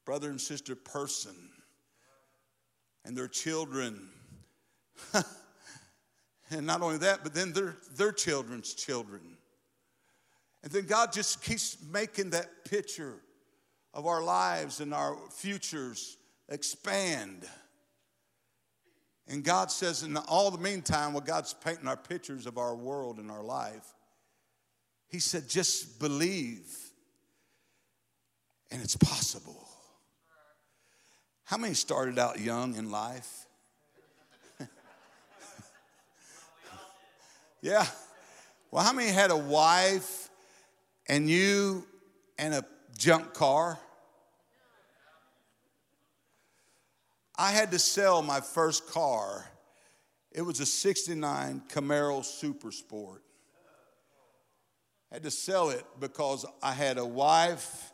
brother 0.04 0.28
and 0.28 0.40
sister 0.40 0.74
person 0.74 1.34
and 3.04 3.16
their 3.16 3.28
children. 3.28 4.08
and 6.50 6.66
not 6.66 6.82
only 6.82 6.98
that, 6.98 7.20
but 7.22 7.34
then 7.34 7.52
their, 7.52 7.76
their 7.96 8.12
children's 8.12 8.74
children. 8.74 9.35
And 10.66 10.74
then 10.74 10.86
God 10.86 11.12
just 11.12 11.44
keeps 11.44 11.78
making 11.92 12.30
that 12.30 12.64
picture 12.64 13.14
of 13.94 14.04
our 14.04 14.20
lives 14.20 14.80
and 14.80 14.92
our 14.92 15.16
futures 15.30 16.16
expand. 16.48 17.46
And 19.28 19.44
God 19.44 19.70
says, 19.70 20.02
in 20.02 20.16
all 20.16 20.50
the 20.50 20.58
meantime, 20.58 21.12
while 21.12 21.22
God's 21.22 21.54
painting 21.54 21.86
our 21.86 21.96
pictures 21.96 22.46
of 22.46 22.58
our 22.58 22.74
world 22.74 23.18
and 23.18 23.30
our 23.30 23.44
life, 23.44 23.94
He 25.06 25.20
said, 25.20 25.48
just 25.48 26.00
believe, 26.00 26.66
and 28.72 28.82
it's 28.82 28.96
possible. 28.96 29.68
How 31.44 31.58
many 31.58 31.74
started 31.74 32.18
out 32.18 32.40
young 32.40 32.74
in 32.74 32.90
life? 32.90 33.46
yeah. 37.62 37.86
Well, 38.72 38.82
how 38.82 38.92
many 38.92 39.12
had 39.12 39.30
a 39.30 39.36
wife 39.36 40.25
and 41.08 41.28
you 41.28 41.86
and 42.38 42.54
a 42.54 42.64
junk 42.96 43.34
car. 43.34 43.78
I 47.38 47.50
had 47.50 47.70
to 47.72 47.78
sell 47.78 48.22
my 48.22 48.40
first 48.40 48.88
car. 48.90 49.46
It 50.32 50.42
was 50.42 50.60
a 50.60 50.66
69 50.66 51.62
Camaro 51.68 52.24
Super 52.24 52.72
Sport. 52.72 53.22
I 55.10 55.16
had 55.16 55.22
to 55.22 55.30
sell 55.30 55.70
it 55.70 55.84
because 56.00 56.44
I 56.62 56.72
had 56.72 56.98
a 56.98 57.04
wife 57.04 57.92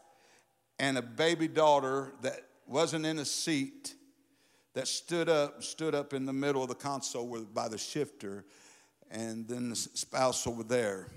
and 0.78 0.96
a 0.96 1.02
baby 1.02 1.48
daughter 1.48 2.12
that 2.22 2.40
wasn't 2.66 3.04
in 3.04 3.18
a 3.18 3.24
seat 3.24 3.94
that 4.74 4.88
stood 4.88 5.28
up 5.28 5.62
stood 5.62 5.94
up 5.94 6.14
in 6.14 6.24
the 6.24 6.32
middle 6.32 6.62
of 6.62 6.68
the 6.68 6.74
console 6.74 7.44
by 7.52 7.68
the 7.68 7.76
shifter 7.76 8.44
and 9.10 9.46
then 9.46 9.68
the 9.68 9.76
spouse 9.76 10.46
over 10.46 10.62
there 10.62 11.08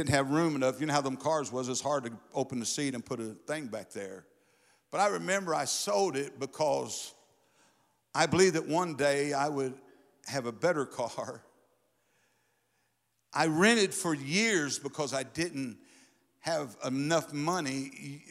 didn't 0.00 0.14
have 0.14 0.30
room 0.30 0.56
enough. 0.56 0.80
You 0.80 0.86
know 0.86 0.94
how 0.94 1.02
them 1.02 1.18
cars 1.18 1.52
was, 1.52 1.68
it's 1.68 1.82
hard 1.82 2.04
to 2.04 2.12
open 2.32 2.58
the 2.58 2.64
seat 2.64 2.94
and 2.94 3.04
put 3.04 3.20
a 3.20 3.34
thing 3.46 3.66
back 3.66 3.90
there. 3.90 4.24
But 4.90 5.00
I 5.00 5.08
remember 5.08 5.54
I 5.54 5.66
sold 5.66 6.16
it 6.16 6.40
because 6.40 7.12
I 8.14 8.24
believed 8.24 8.54
that 8.54 8.66
one 8.66 8.94
day 8.94 9.34
I 9.34 9.50
would 9.50 9.74
have 10.26 10.46
a 10.46 10.52
better 10.52 10.86
car. 10.96 11.42
I 13.34 13.46
rented 13.48 13.92
for 13.92 14.14
years 14.14 14.78
because 14.78 15.12
I 15.12 15.22
didn't 15.22 15.76
have 16.40 16.78
enough 16.82 17.34
money. 17.34 18.22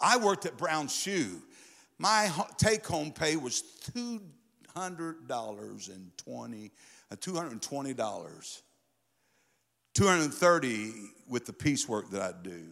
I 0.00 0.18
worked 0.18 0.46
at 0.46 0.56
Brown 0.56 0.86
Shoe. 0.86 1.42
My 1.98 2.30
take 2.58 2.86
home 2.86 3.10
pay 3.10 3.34
was 3.34 3.64
$200 4.76 5.88
and 5.88 6.16
20, 6.16 6.70
uh, 7.10 7.16
$220. 7.16 8.62
230 9.98 10.92
with 11.28 11.44
the 11.44 11.52
piecework 11.52 12.08
that 12.10 12.22
I'd 12.22 12.44
do. 12.44 12.66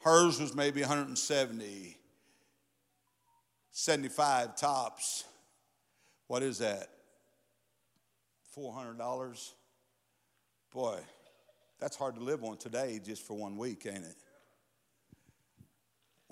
Hers 0.00 0.40
was 0.40 0.54
maybe 0.54 0.80
170, 0.80 1.98
75 3.70 4.56
tops. 4.56 5.24
What 6.26 6.42
is 6.42 6.56
that? 6.60 6.88
$400? 8.56 9.52
Boy, 10.72 11.00
that's 11.78 11.96
hard 11.96 12.14
to 12.14 12.22
live 12.22 12.44
on 12.44 12.56
today 12.56 12.98
just 13.04 13.26
for 13.26 13.34
one 13.34 13.58
week, 13.58 13.84
ain't 13.84 14.06
it? 14.06 14.16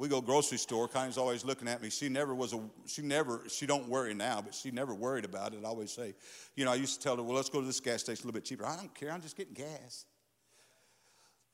We 0.03 0.09
go 0.09 0.21
grocery 0.21 0.59
store. 0.59 0.89
Connie's 0.89 1.17
always 1.17 1.45
looking 1.45 1.69
at 1.69 1.81
me. 1.81 1.89
She 1.89 2.09
never 2.09 2.35
was 2.35 2.53
a, 2.53 2.61
she 2.87 3.03
never, 3.03 3.41
she 3.49 3.67
don't 3.67 3.89
worry 3.89 4.15
now, 4.15 4.43
but 4.43 4.53
she 4.53 4.73
never 4.73 4.93
worried 4.93 5.25
about 5.25 5.55
it. 5.55 5.61
I 5.65 5.69
always 5.69 5.93
say, 5.93 6.15
you 6.57 6.65
know, 6.65 6.73
I 6.73 6.75
used 6.75 7.01
to 7.01 7.05
tell 7.05 7.17
her, 7.17 7.23
well, 7.23 7.37
let's 7.37 7.49
go 7.49 7.61
to 7.61 7.67
this 7.69 7.79
gas 7.79 8.01
station 8.01 8.25
a 8.25 8.27
little 8.27 8.33
bit 8.33 8.45
cheaper. 8.45 8.67
I 8.67 8.75
don't 8.75 8.93
care. 8.93 9.13
I'm 9.13 9.23
just 9.23 9.37
getting 9.37 9.55
gas. 9.55 10.07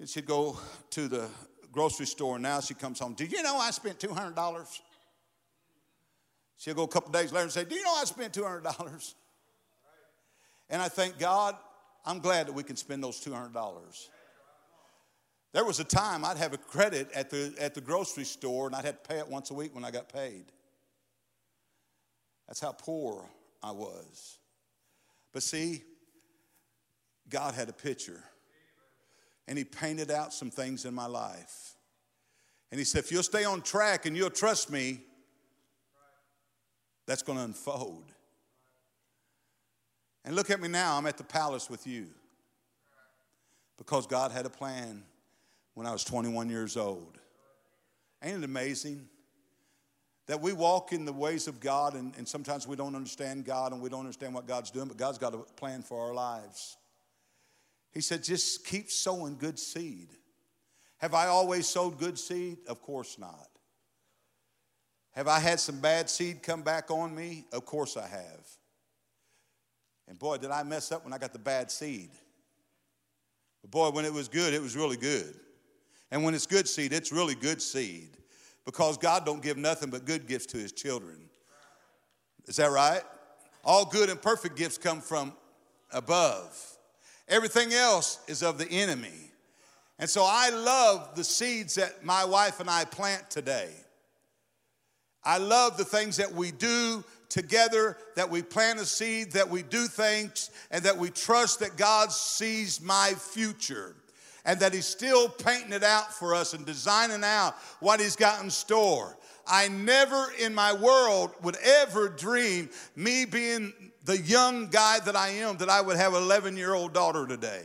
And 0.00 0.08
she'd 0.08 0.24
go 0.24 0.58
to 0.92 1.08
the 1.08 1.28
grocery 1.70 2.06
store, 2.06 2.36
and 2.36 2.42
now 2.42 2.60
she 2.60 2.72
comes 2.72 2.98
home. 2.98 3.12
Did 3.12 3.32
you 3.32 3.42
know 3.42 3.58
I 3.58 3.70
spent 3.70 3.98
$200? 3.98 4.80
She'll 6.56 6.74
go 6.74 6.84
a 6.84 6.88
couple 6.88 7.12
days 7.12 7.30
later 7.30 7.42
and 7.42 7.52
say, 7.52 7.66
do 7.66 7.74
you 7.74 7.84
know 7.84 7.96
I 8.00 8.04
spent 8.04 8.32
$200? 8.32 9.14
And 10.70 10.80
I 10.80 10.88
thank 10.88 11.18
God, 11.18 11.54
I'm 12.06 12.20
glad 12.20 12.46
that 12.46 12.54
we 12.54 12.62
can 12.62 12.76
spend 12.76 13.04
those 13.04 13.22
$200. 13.22 13.52
There 15.52 15.64
was 15.64 15.80
a 15.80 15.84
time 15.84 16.24
I'd 16.24 16.36
have 16.36 16.52
a 16.52 16.58
credit 16.58 17.10
at 17.12 17.30
the, 17.30 17.54
at 17.58 17.74
the 17.74 17.80
grocery 17.80 18.24
store 18.24 18.66
and 18.66 18.76
I'd 18.76 18.84
have 18.84 19.02
to 19.02 19.08
pay 19.08 19.18
it 19.18 19.28
once 19.28 19.50
a 19.50 19.54
week 19.54 19.74
when 19.74 19.84
I 19.84 19.90
got 19.90 20.12
paid. 20.12 20.44
That's 22.46 22.60
how 22.60 22.72
poor 22.72 23.24
I 23.62 23.72
was. 23.72 24.38
But 25.32 25.42
see, 25.42 25.82
God 27.28 27.54
had 27.54 27.68
a 27.68 27.72
picture 27.72 28.22
and 29.46 29.56
He 29.56 29.64
painted 29.64 30.10
out 30.10 30.34
some 30.34 30.50
things 30.50 30.84
in 30.84 30.94
my 30.94 31.06
life. 31.06 31.74
And 32.70 32.78
He 32.78 32.84
said, 32.84 33.04
if 33.04 33.10
you'll 33.10 33.22
stay 33.22 33.44
on 33.44 33.62
track 33.62 34.04
and 34.04 34.16
you'll 34.16 34.30
trust 34.30 34.70
me, 34.70 35.00
that's 37.06 37.22
going 37.22 37.38
to 37.38 37.44
unfold. 37.44 38.04
And 40.26 40.36
look 40.36 40.50
at 40.50 40.60
me 40.60 40.68
now, 40.68 40.98
I'm 40.98 41.06
at 41.06 41.16
the 41.16 41.24
palace 41.24 41.70
with 41.70 41.86
you 41.86 42.08
because 43.78 44.06
God 44.06 44.30
had 44.30 44.44
a 44.44 44.50
plan 44.50 45.04
when 45.78 45.86
I 45.86 45.92
was 45.92 46.02
21 46.02 46.50
years 46.50 46.76
old. 46.76 47.18
Ain't 48.24 48.38
it 48.38 48.44
amazing? 48.44 49.08
That 50.26 50.40
we 50.40 50.52
walk 50.52 50.92
in 50.92 51.04
the 51.04 51.12
ways 51.12 51.46
of 51.46 51.60
God, 51.60 51.94
and, 51.94 52.16
and 52.16 52.26
sometimes 52.26 52.66
we 52.66 52.74
don't 52.74 52.96
understand 52.96 53.44
God 53.44 53.72
and 53.72 53.80
we 53.80 53.88
don't 53.88 54.00
understand 54.00 54.34
what 54.34 54.48
God's 54.48 54.72
doing, 54.72 54.88
but 54.88 54.96
God's 54.96 55.18
got 55.18 55.34
a 55.34 55.38
plan 55.38 55.82
for 55.82 56.04
our 56.04 56.12
lives. 56.12 56.76
He 57.92 58.00
said, 58.00 58.24
just 58.24 58.66
keep 58.66 58.90
sowing 58.90 59.38
good 59.38 59.56
seed. 59.56 60.08
Have 60.96 61.14
I 61.14 61.28
always 61.28 61.68
sowed 61.68 61.96
good 61.96 62.18
seed? 62.18 62.58
Of 62.66 62.82
course 62.82 63.16
not. 63.16 63.46
Have 65.12 65.28
I 65.28 65.38
had 65.38 65.60
some 65.60 65.78
bad 65.78 66.10
seed 66.10 66.42
come 66.42 66.62
back 66.62 66.90
on 66.90 67.14
me? 67.14 67.44
Of 67.52 67.64
course 67.66 67.96
I 67.96 68.08
have. 68.08 68.48
And 70.08 70.18
boy, 70.18 70.38
did 70.38 70.50
I 70.50 70.64
mess 70.64 70.90
up 70.90 71.04
when 71.04 71.12
I 71.12 71.18
got 71.18 71.32
the 71.32 71.38
bad 71.38 71.70
seed. 71.70 72.10
But 73.62 73.70
boy, 73.70 73.90
when 73.90 74.04
it 74.04 74.12
was 74.12 74.26
good, 74.26 74.52
it 74.52 74.60
was 74.60 74.74
really 74.74 74.96
good. 74.96 75.38
And 76.10 76.24
when 76.24 76.34
it's 76.34 76.46
good 76.46 76.68
seed, 76.68 76.92
it's 76.92 77.12
really 77.12 77.34
good 77.34 77.60
seed. 77.60 78.16
Because 78.64 78.98
God 78.98 79.24
don't 79.24 79.42
give 79.42 79.56
nothing 79.56 79.90
but 79.90 80.04
good 80.04 80.26
gifts 80.26 80.46
to 80.46 80.58
his 80.58 80.72
children. 80.72 81.16
Is 82.46 82.56
that 82.56 82.70
right? 82.70 83.02
All 83.64 83.84
good 83.84 84.08
and 84.10 84.20
perfect 84.20 84.56
gifts 84.56 84.78
come 84.78 85.00
from 85.00 85.32
above. 85.92 86.58
Everything 87.28 87.72
else 87.72 88.18
is 88.26 88.42
of 88.42 88.58
the 88.58 88.68
enemy. 88.70 89.30
And 89.98 90.08
so 90.08 90.24
I 90.26 90.50
love 90.50 91.14
the 91.14 91.24
seeds 91.24 91.74
that 91.74 92.04
my 92.04 92.24
wife 92.24 92.60
and 92.60 92.70
I 92.70 92.84
plant 92.84 93.30
today. 93.30 93.70
I 95.24 95.38
love 95.38 95.76
the 95.76 95.84
things 95.84 96.16
that 96.18 96.32
we 96.32 96.52
do 96.52 97.04
together, 97.28 97.98
that 98.16 98.30
we 98.30 98.40
plant 98.40 98.80
a 98.80 98.86
seed, 98.86 99.32
that 99.32 99.50
we 99.50 99.62
do 99.62 99.86
things, 99.86 100.50
and 100.70 100.84
that 100.84 100.96
we 100.96 101.10
trust 101.10 101.60
that 101.60 101.76
God 101.76 102.12
sees 102.12 102.80
my 102.80 103.12
future 103.16 103.94
and 104.48 104.58
that 104.60 104.72
He's 104.72 104.86
still 104.86 105.28
painting 105.28 105.74
it 105.74 105.84
out 105.84 106.12
for 106.12 106.34
us 106.34 106.54
and 106.54 106.64
designing 106.64 107.22
out 107.22 107.54
what 107.80 108.00
He's 108.00 108.16
got 108.16 108.42
in 108.42 108.48
store. 108.48 109.16
I 109.46 109.68
never 109.68 110.32
in 110.40 110.54
my 110.54 110.72
world 110.72 111.32
would 111.42 111.56
ever 111.62 112.08
dream, 112.08 112.70
me 112.96 113.26
being 113.26 113.74
the 114.04 114.18
young 114.18 114.68
guy 114.68 115.00
that 115.00 115.14
I 115.14 115.28
am, 115.28 115.58
that 115.58 115.68
I 115.68 115.82
would 115.82 115.98
have 115.98 116.14
an 116.14 116.22
11 116.22 116.56
year 116.56 116.72
old 116.72 116.94
daughter 116.94 117.26
today. 117.26 117.62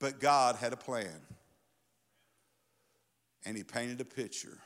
But 0.00 0.18
God 0.18 0.56
had 0.56 0.72
a 0.72 0.78
plan. 0.78 1.20
And 3.44 3.54
He 3.54 3.64
painted 3.64 4.00
a 4.00 4.06
picture. 4.06 4.58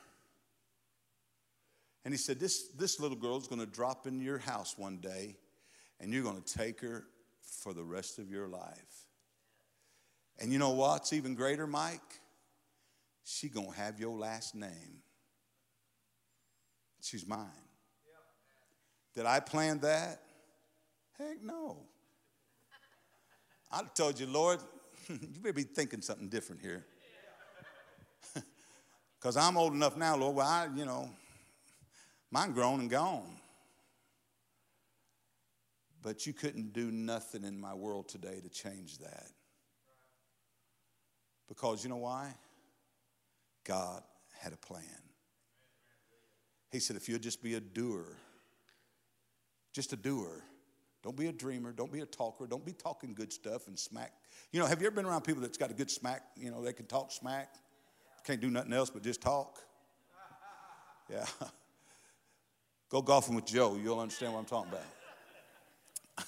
And 2.05 2.13
He 2.13 2.17
said, 2.17 2.39
This, 2.39 2.69
this 2.69 3.01
little 3.01 3.17
girl 3.17 3.35
is 3.35 3.47
going 3.47 3.59
to 3.59 3.67
drop 3.67 4.07
in 4.07 4.21
your 4.21 4.37
house 4.37 4.75
one 4.77 4.99
day, 4.99 5.35
and 5.99 6.13
you're 6.13 6.23
going 6.23 6.41
to 6.41 6.57
take 6.57 6.79
her 6.79 7.03
for 7.41 7.73
the 7.73 7.83
rest 7.83 8.17
of 8.17 8.31
your 8.31 8.47
life. 8.47 9.08
And 10.39 10.53
you 10.53 10.57
know 10.57 10.71
what's 10.71 11.11
even 11.11 11.35
greater, 11.35 11.67
Mike? 11.67 11.99
She 13.25 13.49
to 13.49 13.75
have 13.75 13.99
your 13.99 14.17
last 14.17 14.55
name. 14.55 15.03
She's 17.01 17.27
mine. 17.27 17.47
Did 19.13 19.25
I 19.25 19.39
plan 19.39 19.79
that? 19.79 20.21
Heck 21.17 21.43
no. 21.43 21.77
I 23.71 23.81
told 23.93 24.19
you, 24.19 24.27
Lord, 24.27 24.59
you 25.09 25.17
better 25.41 25.53
be 25.53 25.63
thinking 25.63 26.01
something 26.01 26.29
different 26.29 26.61
here. 26.61 26.85
Because 29.19 29.35
I'm 29.35 29.57
old 29.57 29.73
enough 29.73 29.97
now, 29.97 30.15
Lord, 30.15 30.37
well, 30.37 30.47
I, 30.47 30.69
you 30.73 30.85
know, 30.85 31.09
mine 32.31 32.53
grown 32.53 32.79
and 32.79 32.89
gone. 32.89 33.35
But 36.01 36.25
you 36.25 36.31
couldn't 36.31 36.71
do 36.71 36.89
nothing 36.89 37.43
in 37.43 37.59
my 37.59 37.73
world 37.73 38.07
today 38.07 38.39
to 38.41 38.47
change 38.47 38.99
that. 38.99 39.27
Because 41.49 41.83
you 41.83 41.89
know 41.89 41.97
why? 41.97 42.33
God 43.65 44.03
had 44.39 44.53
a 44.53 44.57
plan. 44.57 44.83
He 46.71 46.79
said, 46.79 46.95
if 46.95 47.09
you'll 47.09 47.19
just 47.19 47.41
be 47.41 47.55
a 47.55 47.59
doer, 47.59 48.05
just 49.73 49.91
a 49.91 49.95
doer, 49.95 50.43
don't 51.03 51.17
be 51.17 51.27
a 51.27 51.31
dreamer, 51.31 51.71
don't 51.71 51.91
be 51.91 52.01
a 52.01 52.05
talker, 52.05 52.45
don't 52.45 52.65
be 52.65 52.73
talking 52.73 53.13
good 53.13 53.33
stuff 53.33 53.67
and 53.67 53.77
smack. 53.77 54.13
You 54.51 54.59
know, 54.59 54.67
have 54.67 54.79
you 54.81 54.87
ever 54.87 54.95
been 54.95 55.05
around 55.05 55.23
people 55.23 55.41
that's 55.41 55.57
got 55.57 55.71
a 55.71 55.73
good 55.73 55.89
smack? 55.89 56.21
You 56.37 56.51
know, 56.51 56.63
they 56.63 56.73
can 56.73 56.85
talk 56.85 57.11
smack, 57.11 57.53
can't 58.23 58.39
do 58.39 58.49
nothing 58.49 58.73
else 58.73 58.89
but 58.89 59.03
just 59.03 59.21
talk. 59.21 59.59
Yeah. 61.11 61.25
Go 62.89 63.01
golfing 63.01 63.33
with 63.33 63.47
Joe, 63.47 63.79
you'll 63.81 63.99
understand 63.99 64.33
what 64.33 64.39
I'm 64.39 64.45
talking 64.45 64.71
about. 64.71 66.27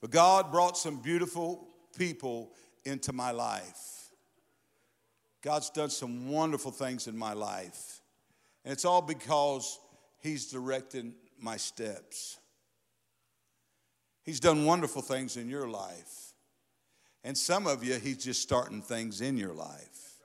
but 0.00 0.10
God 0.10 0.50
brought 0.50 0.76
some 0.76 0.96
beautiful 0.96 1.68
people 1.96 2.50
into 2.84 3.12
my 3.12 3.30
life. 3.30 4.10
God's 5.42 5.70
done 5.70 5.90
some 5.90 6.28
wonderful 6.28 6.70
things 6.70 7.06
in 7.06 7.16
my 7.16 7.32
life. 7.32 8.00
And 8.64 8.72
it's 8.72 8.84
all 8.84 9.02
because 9.02 9.78
He's 10.20 10.50
directing 10.50 11.14
my 11.40 11.56
steps. 11.56 12.38
He's 14.24 14.40
done 14.40 14.64
wonderful 14.64 15.00
things 15.00 15.36
in 15.36 15.48
your 15.48 15.68
life. 15.68 16.34
And 17.24 17.36
some 17.36 17.66
of 17.66 17.84
you, 17.84 17.94
He's 17.94 18.18
just 18.18 18.42
starting 18.42 18.82
things 18.82 19.20
in 19.20 19.36
your 19.36 19.54
life. 19.54 20.16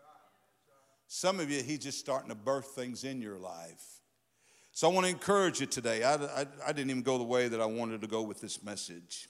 Some 1.08 1.40
of 1.40 1.50
you, 1.52 1.62
He's 1.62 1.80
just 1.80 2.00
starting 2.00 2.30
to 2.30 2.36
birth 2.36 2.72
things 2.76 3.04
in 3.04 3.22
your 3.22 3.38
life. 3.38 4.02
So 4.72 4.90
I 4.90 4.94
want 4.94 5.06
to 5.06 5.12
encourage 5.12 5.60
you 5.60 5.68
today. 5.68 6.04
I, 6.04 6.16
I, 6.16 6.46
I 6.68 6.72
didn't 6.72 6.90
even 6.90 7.04
go 7.04 7.20
the 7.20 7.24
way 7.24 7.48
that 7.48 7.62
I 7.62 7.66
wanted 7.66 8.02
to 8.02 8.08
go 8.08 8.24
with 8.24 8.42
this 8.42 8.64
message. 8.64 9.30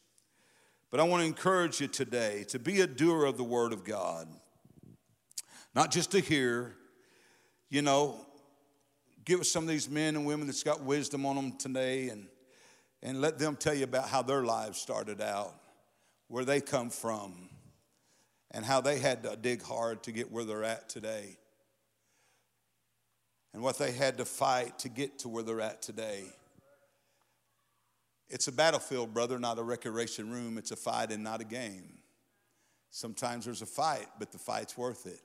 But 0.94 1.00
I 1.00 1.06
want 1.06 1.22
to 1.22 1.28
encourage 1.28 1.82
you 1.82 1.88
today 1.88 2.46
to 2.50 2.60
be 2.60 2.82
a 2.82 2.86
doer 2.86 3.26
of 3.26 3.36
the 3.36 3.44
Word 3.44 3.74
of 3.74 3.84
God, 3.84 4.28
not 5.74 5.90
just 5.90 6.12
to 6.12 6.20
hear. 6.20 6.76
You 7.72 7.82
know, 7.82 8.24
give 9.26 9.40
us 9.40 9.50
some 9.50 9.64
of 9.64 9.70
these 9.70 9.90
men 9.90 10.16
and 10.16 10.24
women 10.24 10.46
that's 10.46 10.62
got 10.62 10.84
wisdom 10.84 11.26
on 11.26 11.36
them 11.36 11.54
today 11.54 12.10
and, 12.10 12.28
and 13.02 13.22
let 13.22 13.40
them 13.40 13.56
tell 13.56 13.74
you 13.74 13.86
about 13.86 14.08
how 14.08 14.22
their 14.22 14.44
lives 14.44 14.78
started 14.78 15.20
out, 15.20 15.56
where 16.28 16.46
they 16.46 16.62
come 16.62 16.92
from, 16.92 17.50
and 18.52 18.64
how 18.64 18.80
they 18.80 19.00
had 19.00 19.24
to 19.24 19.36
dig 19.36 19.64
hard 19.64 20.04
to 20.04 20.12
get 20.12 20.32
where 20.32 20.44
they're 20.44 20.64
at 20.64 20.90
today, 20.90 21.40
and 23.52 23.64
what 23.64 23.80
they 23.80 23.94
had 23.94 24.20
to 24.20 24.26
fight 24.26 24.78
to 24.78 24.90
get 24.90 25.18
to 25.18 25.28
where 25.28 25.42
they're 25.42 25.60
at 25.60 25.82
today. 25.82 26.26
It's 28.34 28.48
a 28.48 28.52
battlefield, 28.52 29.14
brother, 29.14 29.38
not 29.38 29.60
a 29.60 29.64
recreation 29.64 30.32
room. 30.32 30.58
It's 30.58 30.72
a 30.72 30.76
fight 30.76 31.12
and 31.12 31.24
not 31.24 31.40
a 31.40 31.44
game. 31.44 32.00
Sometimes 32.90 33.46
there's 33.46 33.62
a 33.62 33.68
fight, 33.68 34.08
but 34.18 34.32
the 34.32 34.40
fight's 34.40 34.76
worth 34.76 35.06
it. 35.06 35.22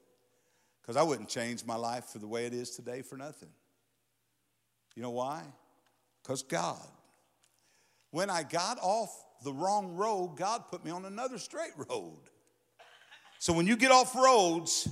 Because 0.83 0.99
I 0.99 1.03
wouldn't 1.03 1.31
change 1.31 1.65
my 1.65 1.75
life 1.75 2.05
for 2.05 2.19
the 2.19 2.27
way 2.27 2.45
it 2.45 2.53
is 2.53 2.77
today 2.77 3.01
for 3.01 3.17
nothing. 3.17 3.49
You 4.95 5.01
know 5.01 5.11
why? 5.11 5.43
Because 6.23 6.43
God. 6.43 6.87
When 8.11 8.29
I 8.29 8.43
got 8.43 8.79
off 8.83 9.11
the 9.43 9.55
wrong 9.55 9.97
road, 9.97 10.37
God 10.37 10.65
put 10.71 10.85
me 10.85 10.91
on 10.91 11.07
another 11.07 11.39
straight 11.39 11.73
road. 11.89 12.21
So 13.39 13.55
when 13.55 13.67
you 13.67 13.79
get 13.79 13.91
off 13.91 14.15
roads, 14.15 14.87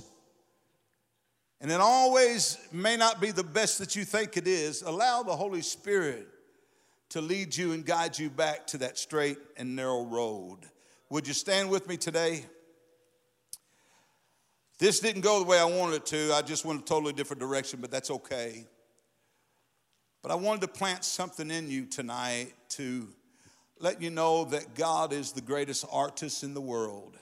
and 1.61 1.69
it 1.69 1.79
always 1.79 2.57
may 2.71 2.97
not 2.97 3.21
be 3.21 3.29
the 3.29 3.43
best 3.43 3.77
that 3.77 3.95
you 3.95 4.05
think 4.05 4.37
it 4.37 4.47
is, 4.47 4.81
allow 4.81 5.21
the 5.21 5.35
Holy 5.35 5.61
Spirit 5.61 6.27
to 7.09 7.21
lead 7.21 7.55
you 7.55 7.71
and 7.73 7.85
guide 7.85 8.17
you 8.17 8.29
back 8.29 8.67
to 8.67 8.77
that 8.79 8.97
straight 8.97 9.37
and 9.55 9.75
narrow 9.75 10.03
road. 10.03 10.59
Would 11.09 11.27
you 11.27 11.33
stand 11.33 11.69
with 11.69 11.87
me 11.87 11.97
today? 11.97 12.45
This 14.79 14.99
didn't 14.99 15.21
go 15.21 15.39
the 15.39 15.45
way 15.45 15.57
I 15.57 15.65
wanted 15.65 15.95
it 15.95 16.05
to. 16.07 16.33
I 16.33 16.41
just 16.41 16.65
went 16.65 16.81
a 16.81 16.83
totally 16.83 17.13
different 17.13 17.39
direction, 17.39 17.79
but 17.81 17.89
that's 17.89 18.11
okay. 18.11 18.65
But 20.21 20.31
I 20.31 20.35
wanted 20.35 20.61
to 20.61 20.67
plant 20.67 21.03
something 21.05 21.49
in 21.49 21.69
you 21.69 21.85
tonight 21.85 22.53
to 22.69 23.07
let 23.79 24.01
you 24.01 24.09
know 24.09 24.45
that 24.45 24.75
God 24.75 25.13
is 25.13 25.31
the 25.31 25.41
greatest 25.41 25.85
artist 25.91 26.43
in 26.43 26.53
the 26.53 26.61
world. 26.61 27.17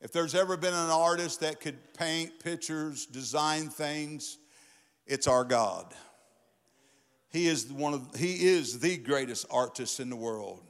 If 0.00 0.12
there's 0.12 0.34
ever 0.34 0.56
been 0.56 0.74
an 0.74 0.90
artist 0.90 1.40
that 1.40 1.60
could 1.60 1.78
paint 1.94 2.38
pictures, 2.40 3.06
design 3.06 3.70
things, 3.70 4.38
it's 5.06 5.26
our 5.26 5.44
God. 5.44 5.94
He 7.36 7.48
is 7.48 7.70
one 7.70 7.92
of 7.92 8.16
he 8.16 8.46
is 8.46 8.80
the 8.80 8.96
greatest 8.96 9.44
artist 9.50 10.00
in 10.00 10.08
the 10.08 10.16
world. 10.16 10.62